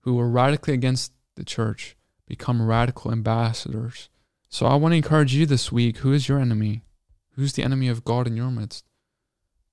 [0.00, 4.10] who were radically against the church, become radical ambassadors.
[4.48, 6.82] So I want to encourage you this week who is your enemy?
[7.32, 8.84] Who's the enemy of God in your midst?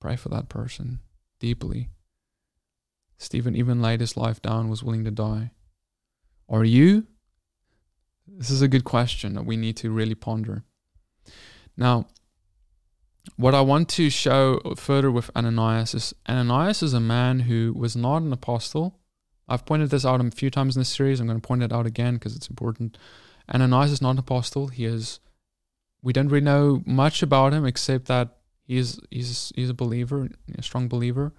[0.00, 1.00] Pray for that person
[1.38, 1.90] deeply.
[3.18, 5.52] Stephen even laid his life down, was willing to die.
[6.48, 7.06] Are you?
[8.26, 10.64] This is a good question that we need to really ponder.
[11.76, 12.06] Now,
[13.36, 17.96] what I want to show further with Ananias is Ananias is a man who was
[17.96, 18.98] not an apostle.
[19.48, 21.20] I've pointed this out a few times in this series.
[21.20, 22.96] I'm going to point it out again because it's important.
[23.52, 24.68] Ananias is not an apostle.
[24.68, 25.20] He is.
[26.02, 30.62] We don't really know much about him except that he's he's he's a believer, a
[30.62, 31.32] strong believer,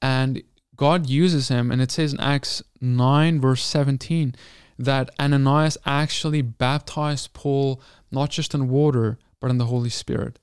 [0.00, 0.42] and
[0.76, 1.70] God uses him.
[1.70, 4.34] And it says in Acts nine verse seventeen
[4.78, 10.38] that Ananias actually baptized Paul not just in water but in the Holy Spirit.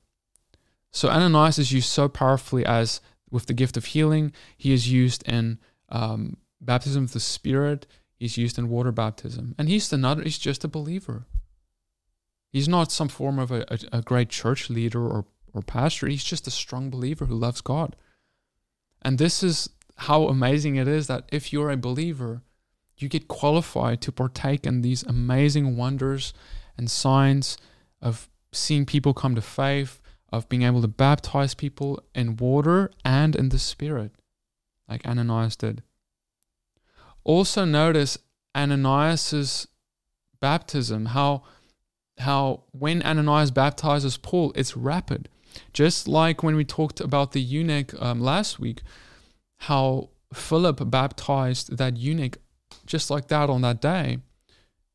[0.91, 4.33] So Ananias is used so powerfully as with the gift of healing.
[4.57, 7.87] He is used in um, baptism of the Spirit.
[8.17, 10.23] He's used in water baptism, and he's another.
[10.23, 11.25] He's just a believer.
[12.51, 16.07] He's not some form of a, a, a great church leader or or pastor.
[16.07, 17.95] He's just a strong believer who loves God.
[19.01, 22.41] And this is how amazing it is that if you're a believer,
[22.97, 26.33] you get qualified to partake in these amazing wonders
[26.77, 27.57] and signs
[28.01, 30.01] of seeing people come to faith,
[30.31, 34.11] of being able to baptize people in water and in the Spirit,
[34.87, 35.83] like Ananias did.
[37.23, 38.17] Also, notice
[38.55, 39.67] Ananias's
[40.39, 41.43] baptism, how,
[42.17, 45.29] how when Ananias baptizes Paul, it's rapid.
[45.73, 48.81] Just like when we talked about the eunuch um, last week,
[49.59, 52.37] how Philip baptized that eunuch
[52.85, 54.19] just like that on that day.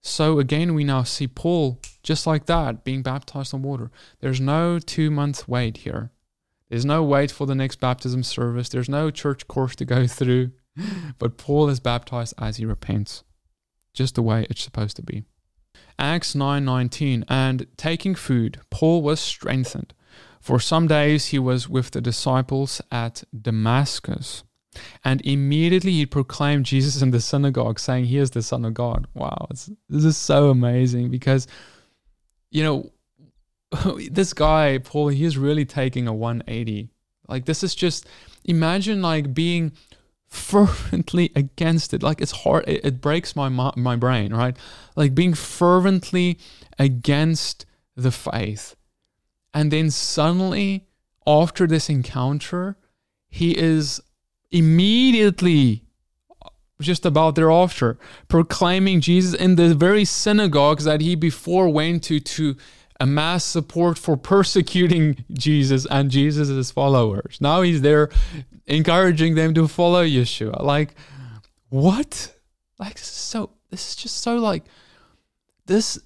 [0.02, 3.90] So again, we now see Paul just like that being baptized in water.
[4.20, 6.12] There's no two month wait here.
[6.68, 8.68] There's no wait for the next baptism service.
[8.68, 10.52] There's no church course to go through.
[11.18, 13.24] But Paul is baptized as he repents,
[13.94, 15.24] just the way it's supposed to be.
[15.98, 19.94] Acts 9:19 and taking food Paul was strengthened
[20.40, 24.44] for some days he was with the disciples at Damascus
[25.04, 29.06] and immediately he proclaimed Jesus in the synagogue, saying, He is the Son of God.
[29.14, 31.46] Wow, this is so amazing because,
[32.50, 32.90] you know,
[34.10, 36.88] this guy, Paul, he is really taking a 180.
[37.28, 38.06] Like, this is just,
[38.44, 39.72] imagine like being
[40.28, 42.02] fervently against it.
[42.02, 44.56] Like, it's hard, it, it breaks my, my brain, right?
[44.94, 46.38] Like, being fervently
[46.78, 48.76] against the faith.
[49.52, 50.86] And then suddenly,
[51.26, 52.76] after this encounter,
[53.28, 54.00] he is
[54.50, 55.82] immediately
[56.80, 62.56] just about thereafter proclaiming Jesus in the very synagogues that he before went to to
[63.00, 67.38] amass support for persecuting Jesus and Jesus' followers.
[67.40, 68.11] Now he's there
[68.66, 70.62] encouraging them to follow Yeshua.
[70.62, 70.94] Like,
[71.68, 72.35] what?
[72.78, 74.64] Like, this is so, this is just so like,
[75.66, 75.98] this,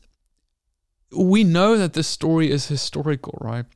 [1.16, 3.66] we know that this story is historical, right?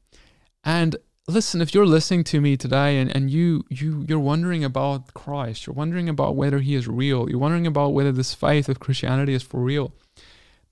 [0.64, 5.14] And listen if you're listening to me today and, and you you you're wondering about
[5.14, 8.78] christ you're wondering about whether he is real you're wondering about whether this faith of
[8.78, 9.92] christianity is for real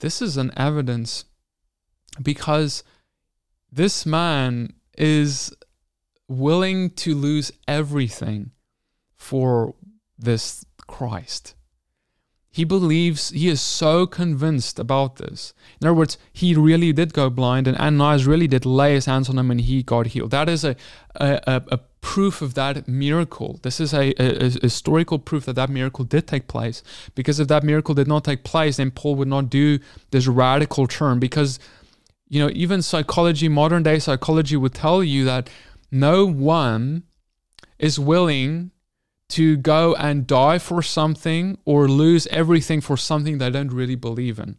[0.01, 1.25] this is an evidence
[2.21, 2.85] because
[3.71, 5.55] this man is
[6.29, 8.51] willing to lose everything
[9.17, 9.75] for
[10.19, 11.55] this christ
[12.53, 15.55] he believes, he is so convinced about this.
[15.81, 19.31] In other words, he really did go blind, and Ananias really did lay his hands
[19.31, 20.33] on him and he got healed.
[20.33, 20.77] That is a,
[21.17, 23.59] a, a proof of that miracle.
[23.63, 26.83] This is a, a, a, historical proof that that miracle did take place.
[27.15, 29.79] Because if that miracle did not take place, then Paul would not do
[30.11, 31.19] this radical turn.
[31.21, 31.59] Because,
[32.29, 35.49] you know, even psychology, modern day psychology would tell you that
[35.91, 37.05] no one
[37.79, 38.73] is willing
[39.33, 44.39] to go and die for something or lose everything for something they don't really believe
[44.39, 44.57] in.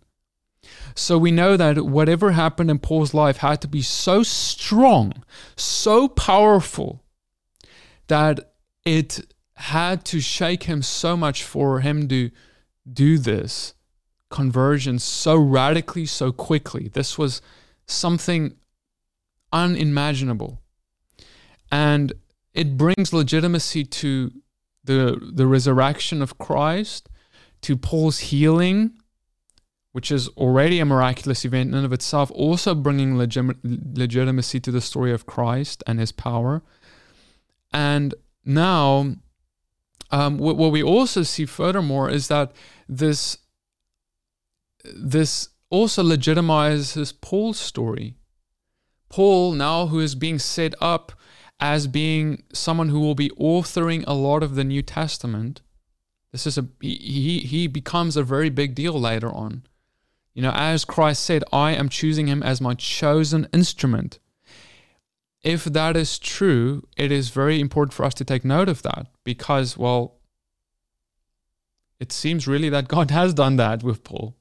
[0.95, 5.23] So we know that whatever happened in Paul's life had to be so strong,
[5.55, 7.03] so powerful,
[8.07, 8.53] that
[8.85, 9.19] it
[9.55, 12.31] had to shake him so much for him to
[12.91, 13.73] do this
[14.29, 16.87] conversion so radically, so quickly.
[16.87, 17.41] This was
[17.85, 18.55] something
[19.51, 20.59] unimaginable.
[21.71, 22.13] and
[22.53, 24.31] it brings legitimacy to
[24.83, 27.09] the the resurrection of Christ,
[27.61, 28.93] to Paul's healing,
[29.93, 34.71] which is already a miraculous event in and of itself, also bringing legim- legitimacy to
[34.71, 36.61] the story of Christ and his power.
[37.71, 38.13] And
[38.45, 39.15] now,
[40.11, 42.51] um, what, what we also see furthermore is that
[42.87, 43.37] this
[44.83, 48.15] this also legitimizes Paul's story.
[49.09, 51.13] Paul, now who is being set up
[51.59, 55.61] as being someone who will be authoring a lot of the New Testament,
[56.31, 59.63] this is a he he becomes a very big deal later on.
[60.33, 64.19] You know, as Christ said, I am choosing him as my chosen instrument.
[65.43, 69.07] If that is true, it is very important for us to take note of that
[69.23, 70.15] because, well,
[71.99, 74.35] it seems really that God has done that with Paul.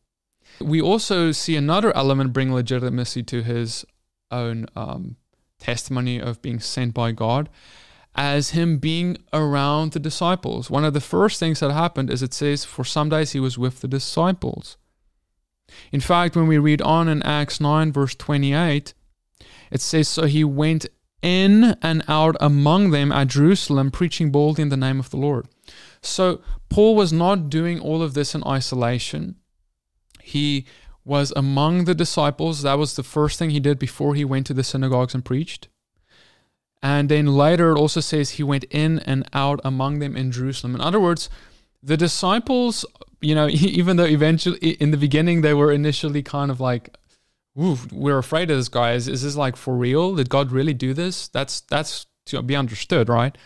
[0.60, 3.84] We also see another element bring legitimacy to his
[4.30, 5.16] own um,
[5.62, 7.48] testimony of being sent by God
[8.14, 10.70] as him being around the disciples.
[10.70, 13.56] One of the first things that happened is it says, for some days he was
[13.56, 14.76] with the disciples.
[15.90, 18.92] In fact, when we read on in Acts 9, verse 28,
[19.70, 20.86] it says, So he went
[21.22, 25.46] in and out among them at Jerusalem, preaching boldly in the name of the Lord.
[26.02, 29.36] So Paul was not doing all of this in isolation.
[30.22, 30.66] He
[31.05, 32.62] was among the disciples.
[32.62, 35.68] That was the first thing he did before he went to the synagogues and preached.
[36.82, 40.74] And then later it also says he went in and out among them in Jerusalem.
[40.74, 41.30] In other words,
[41.82, 42.84] the disciples,
[43.20, 46.96] you know, even though eventually in the beginning they were initially kind of like,
[47.61, 48.92] Ooh, we're afraid of this guy.
[48.94, 50.14] Is, is this like for real?
[50.14, 51.28] Did God really do this?
[51.28, 53.36] That's that's to be understood, right?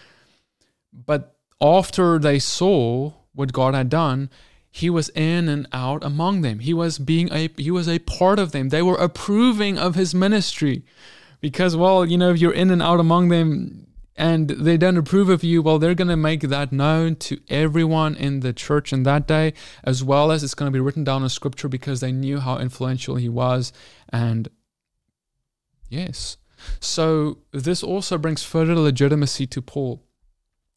[0.92, 4.30] But after they saw what God had done,
[4.76, 6.58] he was in and out among them.
[6.58, 8.68] He was being a he was a part of them.
[8.68, 10.84] They were approving of his ministry.
[11.40, 15.30] Because well, you know, if you're in and out among them and they don't approve
[15.30, 19.04] of you, well, they're going to make that known to everyone in the church in
[19.04, 22.12] that day, as well as it's going to be written down in scripture because they
[22.12, 23.72] knew how influential he was.
[24.10, 24.50] And
[25.88, 26.36] yes,
[26.80, 30.02] so this also brings further legitimacy to Paul.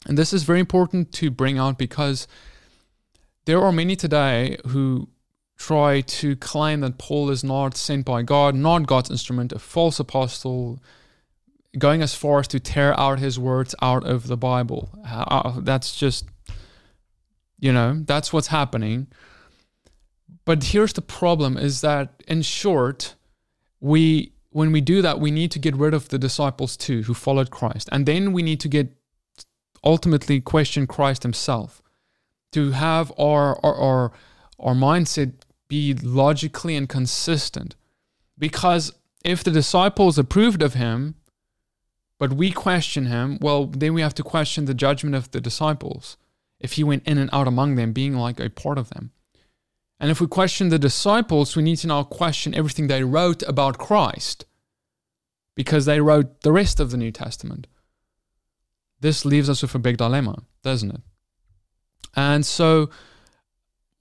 [0.06, 2.28] And this is very important to bring out because
[3.50, 5.10] there are many today who
[5.58, 10.00] try to claim that Paul is not sent by God, not God's instrument, a false
[10.00, 10.80] apostle,
[11.76, 14.90] going as far as to tear out his words out of the Bible.
[15.04, 16.26] Uh, that's just,
[17.60, 19.08] you know, that's what's happening.
[20.46, 23.16] But here's the problem is that in short,
[23.80, 27.16] we when we do that, we need to get rid of the disciples too who
[27.16, 27.90] followed Christ.
[27.92, 28.94] And then we need to get
[29.84, 31.82] ultimately question Christ himself.
[32.54, 34.12] To have our our our,
[34.60, 35.34] our mindset
[35.68, 37.76] be logically and consistent.
[38.38, 38.94] Because
[39.24, 41.16] if the disciples approved of him,
[42.18, 46.18] but we question him, well, then we have to question the judgment of the disciples
[46.60, 49.12] if he went in and out among them, being like a part of them.
[50.00, 53.78] And if we question the disciples, we need to now question everything they wrote about
[53.78, 54.46] Christ
[55.56, 57.68] because they wrote the rest of the New Testament.
[59.02, 61.02] This leaves us with a big dilemma, doesn't it?
[62.16, 62.90] And so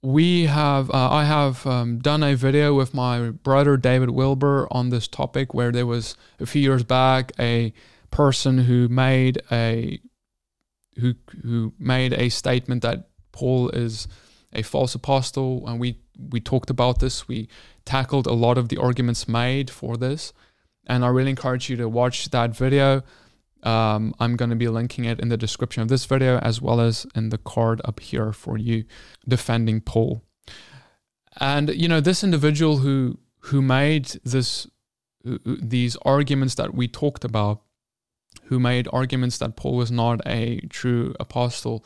[0.01, 4.89] we have, uh, I have um, done a video with my brother David Wilber on
[4.89, 7.73] this topic where there was a few years back a
[8.11, 9.99] person who made a
[10.99, 14.07] who who made a statement that Paul is
[14.53, 17.27] a false apostle, and we we talked about this.
[17.27, 17.47] We
[17.85, 20.33] tackled a lot of the arguments made for this,
[20.87, 23.03] and I really encourage you to watch that video.
[23.63, 26.79] Um, I'm going to be linking it in the description of this video as well
[26.79, 28.85] as in the card up here for you
[29.27, 30.23] defending Paul.
[31.39, 34.67] And you know this individual who who made this
[35.45, 37.61] these arguments that we talked about
[38.45, 41.85] who made arguments that Paul was not a true apostle.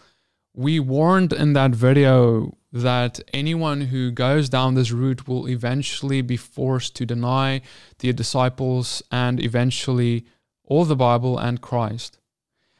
[0.53, 6.37] We warned in that video that anyone who goes down this route will eventually be
[6.37, 7.61] forced to deny
[7.99, 10.25] the disciples and eventually
[10.73, 12.17] all the Bible and Christ.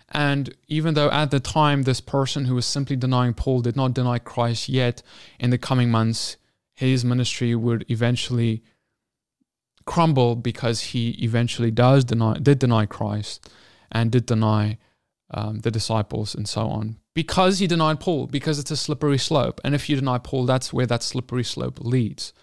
[0.10, 3.94] And even though at the time this person who was simply denying Paul did not
[3.94, 5.02] deny Christ yet,
[5.40, 6.38] in the coming months,
[6.74, 8.64] his ministry would eventually
[9.86, 13.50] crumble because he eventually does deny did deny Christ
[13.92, 14.78] and did deny
[15.32, 19.62] um, the disciples and so on because he denied Paul, because it's a slippery slope.
[19.64, 22.34] And if you deny Paul, that's where that slippery slope leads.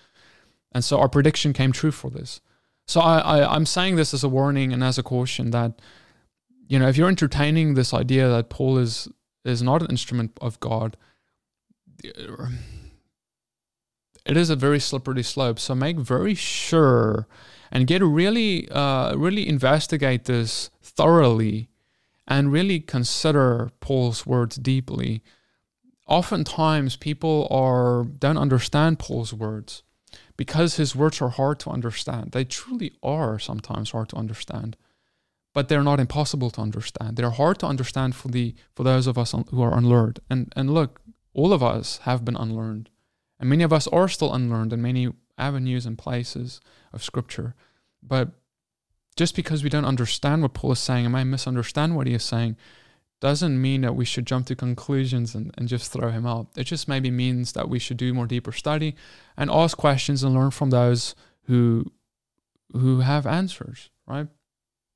[0.72, 2.40] And so our prediction came true for this.
[2.90, 5.80] So I, I, I'm saying this as a warning and as a caution that,
[6.66, 9.06] you know, if you're entertaining this idea that Paul is
[9.44, 10.96] is not an instrument of God,
[12.02, 12.36] it
[14.26, 15.60] is a very slippery slope.
[15.60, 17.28] So make very sure
[17.70, 21.68] and get really, uh, really investigate this thoroughly
[22.26, 25.22] and really consider Paul's words deeply,
[26.08, 29.84] oftentimes people are don't understand Paul's words
[30.40, 32.32] because his words are hard to understand.
[32.32, 34.74] They truly are sometimes hard to understand,
[35.52, 37.18] but they're not impossible to understand.
[37.18, 40.20] They're hard to understand for the for those of us who are unlearned.
[40.30, 41.02] And and look,
[41.34, 42.88] all of us have been unlearned,
[43.38, 47.54] and many of us are still unlearned in many avenues and places of Scripture.
[48.02, 48.30] But
[49.16, 52.24] just because we don't understand what Paul is saying and might misunderstand what he is
[52.24, 52.56] saying,
[53.20, 56.48] doesn't mean that we should jump to conclusions and, and just throw him out.
[56.56, 58.96] It just maybe means that we should do more deeper study
[59.36, 61.14] and ask questions and learn from those
[61.44, 61.92] who
[62.72, 64.28] who have answers, right?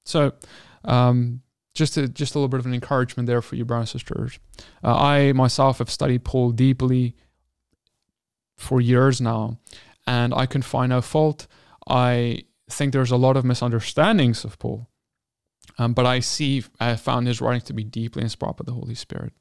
[0.04, 0.32] So
[0.84, 1.42] um,
[1.74, 4.38] just a, just a little bit of an encouragement there for you, brothers and sisters.
[4.82, 7.16] Uh, I myself have studied Paul deeply
[8.56, 9.58] for years now,
[10.06, 11.46] and I can find no fault.
[11.86, 14.88] I think there's a lot of misunderstandings of Paul,
[15.78, 18.94] um, but I see, I found his writings to be deeply inspired by the Holy
[18.94, 19.32] Spirit.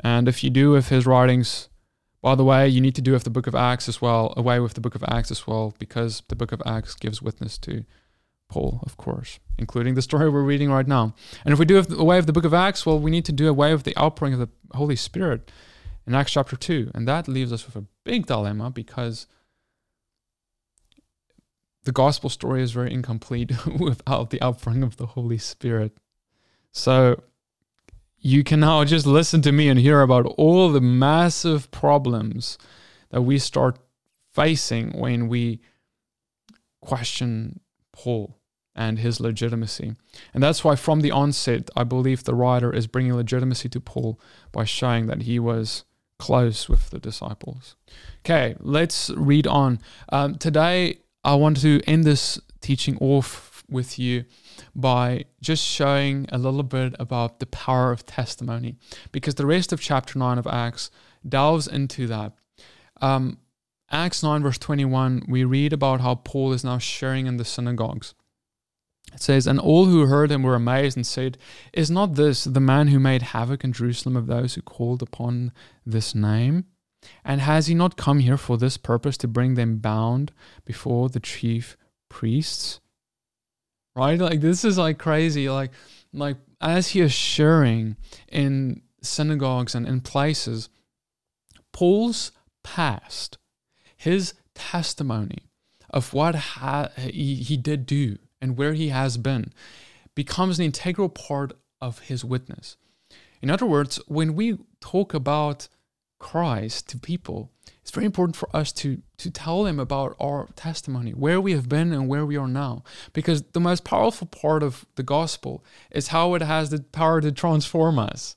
[0.00, 1.68] And if you do with his writings,
[2.22, 4.58] by the way, you need to do with the book of Acts as well, away
[4.58, 7.84] with the book of Acts as well, because the book of Acts gives witness to
[8.48, 11.14] Paul, of course, including the story we're reading right now.
[11.44, 13.48] And if we do away with the book of Acts, well, we need to do
[13.48, 15.50] away with the outpouring of the Holy Spirit
[16.06, 16.92] in Acts chapter 2.
[16.94, 19.26] And that leaves us with a big dilemma because
[21.84, 25.96] the gospel story is very incomplete without the outpouring of the Holy Spirit.
[26.72, 27.22] So
[28.18, 32.58] you can now just listen to me and hear about all the massive problems
[33.10, 33.78] that we start
[34.32, 35.60] facing when we
[36.80, 37.60] question
[37.92, 38.38] Paul
[38.74, 39.94] and his legitimacy.
[40.32, 44.18] And that's why, from the onset, I believe the writer is bringing legitimacy to Paul
[44.50, 45.84] by showing that he was
[46.18, 47.76] close with the disciples.
[48.20, 49.80] Okay, let's read on.
[50.10, 54.24] Um, today, I want to end this teaching off with you
[54.74, 58.76] by just showing a little bit about the power of testimony,
[59.10, 60.90] because the rest of chapter 9 of Acts
[61.26, 62.32] delves into that.
[63.00, 63.38] Um,
[63.90, 68.14] Acts 9, verse 21, we read about how Paul is now sharing in the synagogues.
[69.12, 71.38] It says, And all who heard him were amazed and said,
[71.72, 75.52] Is not this the man who made havoc in Jerusalem of those who called upon
[75.86, 76.64] this name?
[77.24, 80.32] And has he not come here for this purpose to bring them bound
[80.64, 81.76] before the chief
[82.08, 82.80] priests?
[83.96, 84.18] Right?
[84.18, 85.48] Like this is like crazy.
[85.48, 85.70] Like
[86.12, 87.96] like as he is sharing
[88.28, 90.68] in synagogues and in places,
[91.72, 92.32] Paul's
[92.62, 93.38] past,
[93.96, 95.50] his testimony
[95.90, 99.52] of what ha- he, he did do and where he has been
[100.14, 102.76] becomes an integral part of his witness.
[103.42, 105.68] In other words, when we talk about
[106.24, 107.50] Christ to people,
[107.82, 111.68] it's very important for us to to tell them about our testimony, where we have
[111.68, 112.82] been and where we are now.
[113.12, 117.30] Because the most powerful part of the gospel is how it has the power to
[117.30, 118.36] transform us.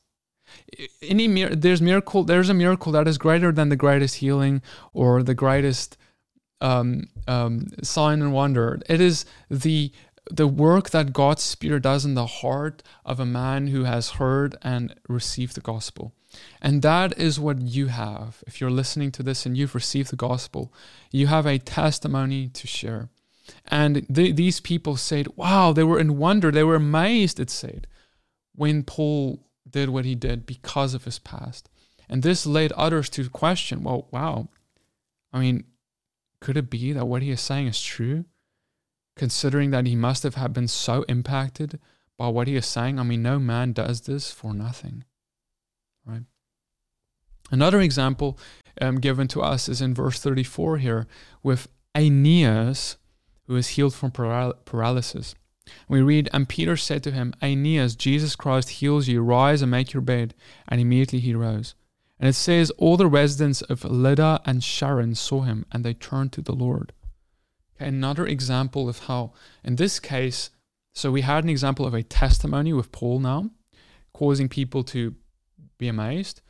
[1.02, 4.62] Any there's miracle there's a miracle that is greater than the greatest healing
[4.94, 5.98] or the greatest
[6.60, 8.82] um, um, sign and wonder.
[8.90, 9.94] It is the
[10.30, 14.58] the work that God's Spirit does in the heart of a man who has heard
[14.62, 16.14] and received the gospel.
[16.62, 18.44] And that is what you have.
[18.48, 20.74] If you're listening to this and you've received the gospel,
[21.12, 23.10] you have a testimony to share.
[23.66, 26.52] And th- these people said, wow, they were in wonder.
[26.52, 27.88] They were amazed, it said,
[28.56, 31.70] when Paul did what he did because of his past.
[32.10, 34.50] And this led others to question, well, wow,
[35.34, 35.66] I mean,
[36.40, 38.26] could it be that what he is saying is true?
[39.16, 41.80] Considering that he must have been so impacted
[42.18, 43.00] by what he is saying.
[43.00, 45.04] I mean, no man does this for nothing
[46.08, 46.24] right?
[47.51, 48.38] Another example
[48.82, 51.08] um, given to us is in verse 34 here
[51.43, 52.97] with Aeneas,
[53.45, 55.36] who is healed from paral- paralysis.
[55.88, 59.22] We read, And Peter said to him, Aeneas, Jesus Christ heals you.
[59.22, 60.34] Rise and make your bed.
[60.68, 61.76] And immediately he rose.
[62.20, 66.32] And it says, All the residents of Lydda and Sharon saw him, and they turned
[66.34, 66.93] to the Lord.
[67.76, 69.34] Okay, another example of how,
[69.64, 70.49] in this case,
[70.95, 73.51] so we had an example of a testimony with Paul now,
[74.14, 75.16] causing people to
[75.78, 76.42] be amazed.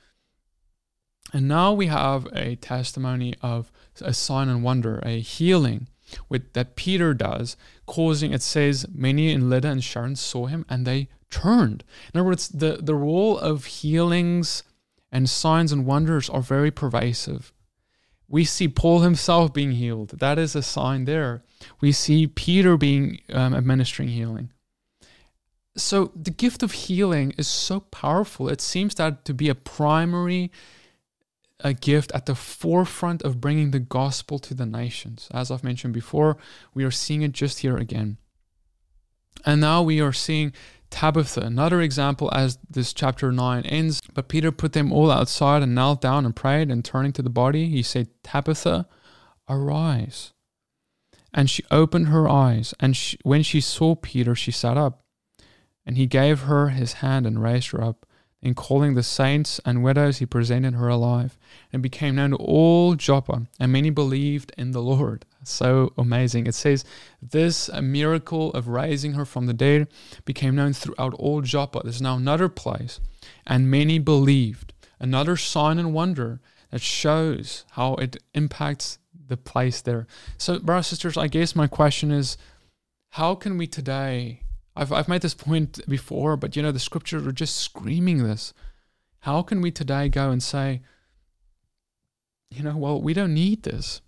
[1.34, 3.72] And now we have a testimony of
[4.02, 5.88] a sign and wonder, a healing
[6.30, 10.86] with, that Peter does, causing, it says, many in Lydda and Sharon saw him and
[10.86, 11.84] they turned.
[12.14, 14.64] In other words, the, the role of healings
[15.12, 17.52] and signs and wonders are very pervasive.
[18.30, 20.20] We see Paul himself being healed.
[20.20, 21.44] That is a sign there.
[21.82, 24.52] We see Peter being um, administering healing
[25.78, 28.50] so the gift of healing is so powerful.
[28.50, 30.52] It seems that to be a primary
[31.62, 35.28] a gift at the forefront of bringing the gospel to the nations.
[35.34, 36.38] As I've mentioned before,
[36.74, 38.18] we are seeing it just here again.
[39.46, 40.54] And now we are seeing
[40.90, 41.42] Tabitha.
[41.42, 44.02] Another example as this chapter 9 ends.
[44.14, 47.30] But Peter put them all outside and knelt down and prayed, and turning to the
[47.30, 48.88] body, he said, Tabitha,
[49.50, 50.34] arise.
[51.34, 55.04] And she opened her eyes, and she, when she saw Peter, she sat up.
[55.88, 58.06] And he gave her his hand and raised her up.
[58.42, 61.40] In calling the saints and widows, he presented her alive
[61.74, 65.26] and became known to all Joppa, and many believed in the Lord.
[65.44, 66.46] So amazing.
[66.46, 66.86] It says
[67.20, 69.88] this miracle of raising her from the dead
[70.24, 71.82] became known throughout all Joppa.
[71.84, 73.00] There's now another place,
[73.48, 74.74] and many believed.
[75.00, 80.06] Another sign and wonder that shows how it impacts the place there.
[80.38, 82.38] So, brothers and sisters, I guess my question is
[83.12, 84.42] how can we today
[84.78, 88.54] I've, I've made this point before, but you know, the scriptures are just screaming this.
[89.22, 90.82] How can we today go and say,
[92.52, 94.02] you know, well, we don't need this.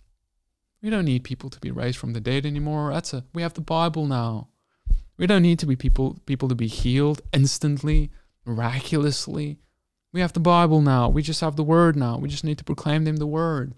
[0.81, 2.93] We don't need people to be raised from the dead anymore.
[2.93, 4.47] That's a we have the Bible now.
[5.17, 8.11] We don't need to be people people to be healed instantly,
[8.45, 9.57] miraculously.
[10.13, 11.09] We have the Bible now.
[11.09, 12.17] We just have the word now.
[12.17, 13.73] We just need to proclaim them the word.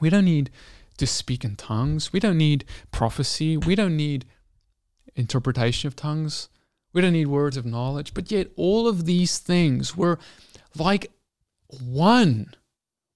[0.00, 0.50] We don't need
[0.96, 2.12] to speak in tongues.
[2.12, 3.56] We don't need prophecy.
[3.56, 4.24] We don't need
[5.16, 6.48] interpretation of tongues.
[6.92, 8.14] We don't need words of knowledge.
[8.14, 10.18] But yet, all of these things were
[10.76, 11.12] like
[11.68, 12.54] one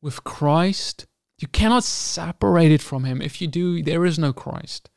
[0.02, 1.06] with Christ.
[1.38, 3.22] You cannot separate it from Him.
[3.22, 4.90] If you do, there is no Christ.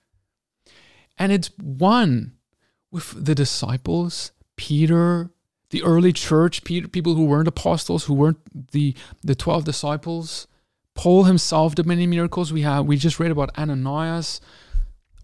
[1.18, 2.34] And it's one
[2.92, 5.32] with the disciples, Peter,
[5.70, 10.48] the early church, Peter, people who weren't apostles, who weren't the, the 12 disciples.
[10.96, 12.54] Paul himself did many miracles.
[12.54, 14.40] We have we just read about Ananias,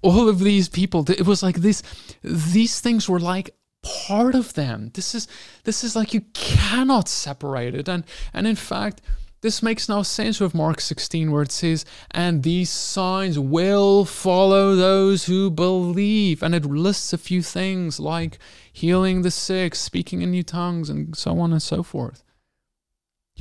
[0.02, 1.84] all of these people it was like this
[2.24, 5.28] these things were like part of them this is
[5.64, 9.02] this is like you cannot separate it and and in fact
[9.42, 14.76] this makes no sense with Mark 16, where it says, And these signs will follow
[14.76, 16.44] those who believe.
[16.44, 18.38] And it lists a few things like
[18.74, 22.24] healing the sick, speaking in new tongues, and so on and so forth.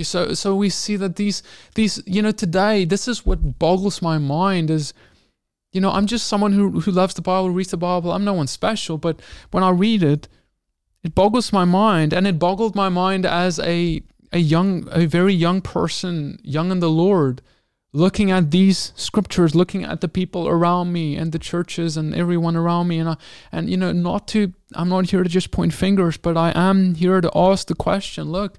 [0.00, 1.42] So, so we see that these,
[1.74, 4.94] these, you know, today, this is what boggles my mind is
[5.72, 8.12] you know, I'm just someone who, who loves the Bible, reads the Bible.
[8.12, 10.28] I'm no one special, but when I read it,
[11.02, 14.02] it boggles my mind, and it boggled my mind as a
[14.32, 17.40] a young, a very young person, young in the Lord,
[17.92, 22.56] looking at these scriptures, looking at the people around me and the churches and everyone
[22.56, 23.16] around me, and I,
[23.50, 26.94] and you know, not to, I'm not here to just point fingers, but I am
[26.94, 28.30] here to ask the question.
[28.30, 28.58] Look,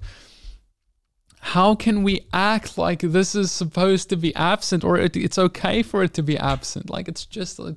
[1.40, 5.82] how can we act like this is supposed to be absent or it, it's okay
[5.82, 6.90] for it to be absent?
[6.90, 7.76] Like it's just like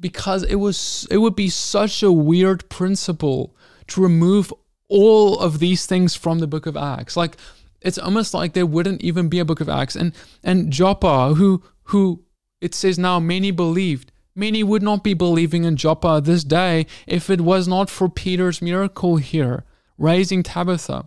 [0.00, 3.54] because it was it would be such a weird principle
[3.88, 4.52] to remove
[4.88, 7.16] all of these things from the book of acts.
[7.16, 7.36] Like
[7.80, 9.96] it's almost like there wouldn't even be a book of acts.
[9.96, 12.22] And and joppa who who
[12.60, 14.12] it says now many believed.
[14.36, 18.62] Many would not be believing in joppa this day if it was not for peter's
[18.62, 19.64] miracle here
[19.96, 21.06] raising tabitha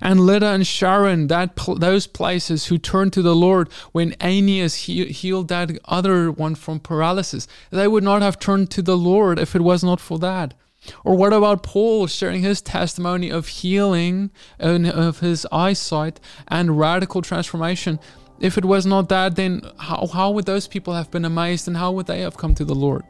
[0.00, 4.74] and Lydda and Sharon, that pl- those places who turned to the Lord when Aeneas
[4.86, 9.38] he- healed that other one from paralysis, they would not have turned to the Lord
[9.38, 10.54] if it was not for that.
[11.02, 17.22] Or what about Paul sharing his testimony of healing and of his eyesight and radical
[17.22, 17.98] transformation?
[18.40, 21.76] If it was not that, then how, how would those people have been amazed and
[21.78, 23.04] how would they have come to the Lord?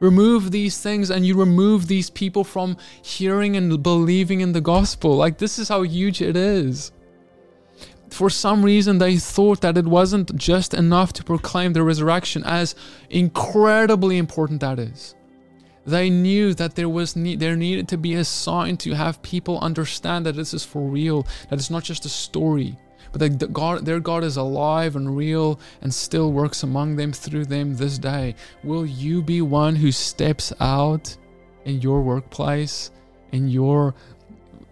[0.00, 5.16] Remove these things and you remove these people from hearing and believing in the gospel.
[5.16, 6.90] Like, this is how huge it is.
[8.08, 12.74] For some reason, they thought that it wasn't just enough to proclaim the resurrection, as
[13.08, 15.14] incredibly important that is.
[15.86, 19.60] They knew that there was need, there needed to be a sign to have people
[19.60, 22.76] understand that this is for real, that it's not just a story
[23.12, 27.46] but that God, their God is alive and real and still works among them through
[27.46, 28.34] them this day.
[28.62, 31.16] Will you be one who steps out
[31.64, 32.90] in your workplace,
[33.32, 33.94] in your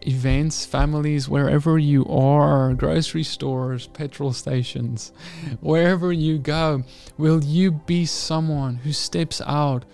[0.03, 5.13] events, families, wherever you are, grocery stores, petrol stations,
[5.61, 6.85] wherever you go?
[7.17, 9.85] Will you be someone who steps out?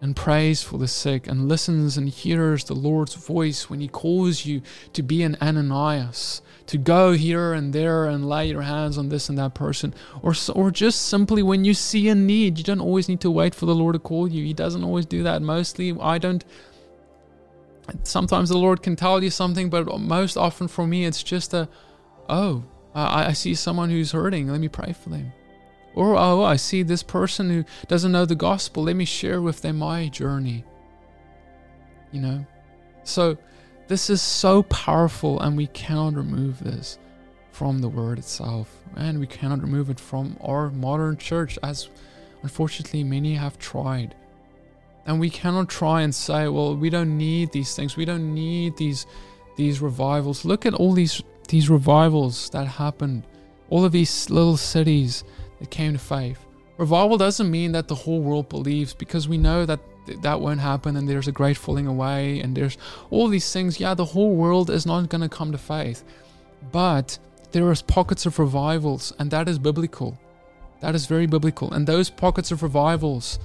[0.00, 4.46] And prays for the sick and listens and hears the Lord's voice when He calls
[4.46, 4.62] you
[4.94, 9.28] to be an Ananias, to go here and there and lay your hands on this
[9.28, 13.08] and that person, or or just simply when you see a need, you don't always
[13.08, 14.44] need to wait for the Lord to call you.
[14.44, 15.42] He doesn't always do that.
[15.42, 16.44] Mostly, I don't.
[18.04, 21.68] Sometimes the Lord can tell you something, but most often for me, it's just a,
[22.28, 24.48] oh, I, I see someone who's hurting.
[24.48, 25.32] Let me pray for them.
[25.94, 28.84] Or, oh, I see this person who doesn't know the gospel.
[28.84, 30.64] Let me share with them my journey.
[32.12, 32.46] You know?
[33.04, 33.38] So,
[33.88, 36.98] this is so powerful, and we cannot remove this
[37.50, 38.72] from the word itself.
[38.96, 41.88] And we cannot remove it from our modern church, as
[42.42, 44.14] unfortunately many have tried.
[45.06, 47.96] And we cannot try and say, well, we don't need these things.
[47.96, 49.06] We don't need these
[49.56, 50.44] these revivals.
[50.44, 53.24] Look at all these these revivals that happened.
[53.70, 55.24] All of these little cities
[55.60, 56.44] that came to faith.
[56.78, 59.80] Revival doesn't mean that the whole world believes because we know that
[60.22, 62.78] that won't happen and there's a great falling away and there's
[63.10, 63.78] all these things.
[63.78, 66.02] Yeah, the whole world is not going to come to faith.
[66.72, 67.18] But
[67.52, 70.18] there are pockets of revivals and that is biblical.
[70.80, 71.72] That is very biblical.
[71.72, 73.38] And those pockets of revivals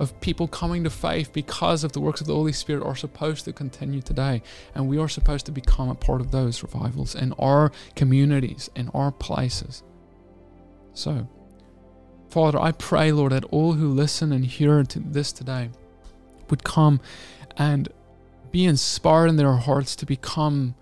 [0.00, 3.44] of people coming to faith because of the works of the Holy Spirit are supposed
[3.44, 4.42] to continue today.
[4.74, 8.88] And we are supposed to become a part of those revivals in our communities, in
[8.94, 9.82] our places.
[10.94, 11.28] So,
[12.30, 15.70] Father, I pray, Lord, that all who listen and hear to this today
[16.48, 17.00] would come
[17.56, 17.88] and
[18.52, 20.76] be inspired in their hearts to become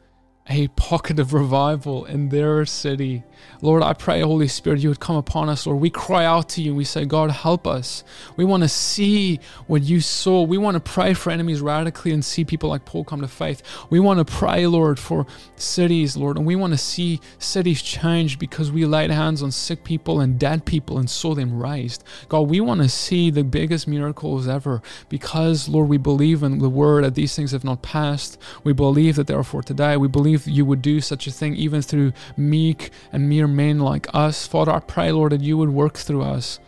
[0.49, 3.23] a pocket of revival in their city.
[3.61, 5.81] Lord, I pray, Holy Spirit, you would come upon us, Lord.
[5.81, 6.75] We cry out to you.
[6.75, 8.03] We say, God, help us.
[8.37, 10.43] We want to see what you saw.
[10.43, 13.63] We want to pray for enemies radically and see people like Paul come to faith.
[13.91, 15.27] We want to pray, Lord, for
[15.57, 19.85] cities, Lord, and we want to see cities change because we laid hands on sick
[19.85, 22.03] people and dead people and saw them raised.
[22.29, 26.71] God, we want to see the biggest miracles ever because, Lord, we believe in the
[26.71, 28.41] word that these things have not passed.
[28.65, 29.97] We believe that they are for today.
[29.97, 33.79] We believe believe you would do such a thing even through meek and mere men
[33.79, 34.47] like us.
[34.47, 36.61] Father, I pray, Lord, that you would work through us.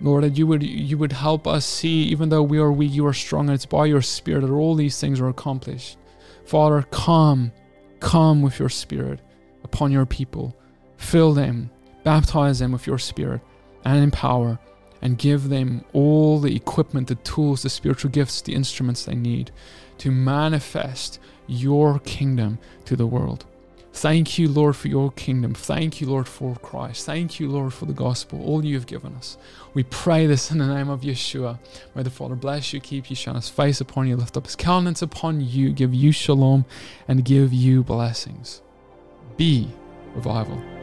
[0.00, 3.06] Lord, that you would you would help us see, even though we are weak, you
[3.06, 5.98] are strong, and it's by your spirit that all these things are accomplished.
[6.46, 7.52] Father, come,
[8.00, 9.20] come with your spirit
[9.62, 10.56] upon your people.
[10.96, 11.70] Fill them,
[12.02, 13.40] baptize them with your spirit
[13.84, 14.58] and empower
[15.02, 19.50] and give them all the equipment, the tools, the spiritual gifts, the instruments they need
[19.98, 21.20] to manifest
[21.50, 23.44] your kingdom to the world.
[23.92, 25.52] Thank you, Lord, for your kingdom.
[25.52, 27.04] Thank you, Lord, for Christ.
[27.06, 29.36] Thank you, Lord, for the gospel, all you have given us.
[29.74, 31.58] We pray this in the name of Yeshua.
[31.94, 34.56] May the Father bless you, keep you, shine his face upon you, lift up his
[34.56, 36.64] countenance upon you, give you shalom,
[37.08, 38.62] and give you blessings.
[39.36, 39.68] Be
[40.14, 40.79] revival.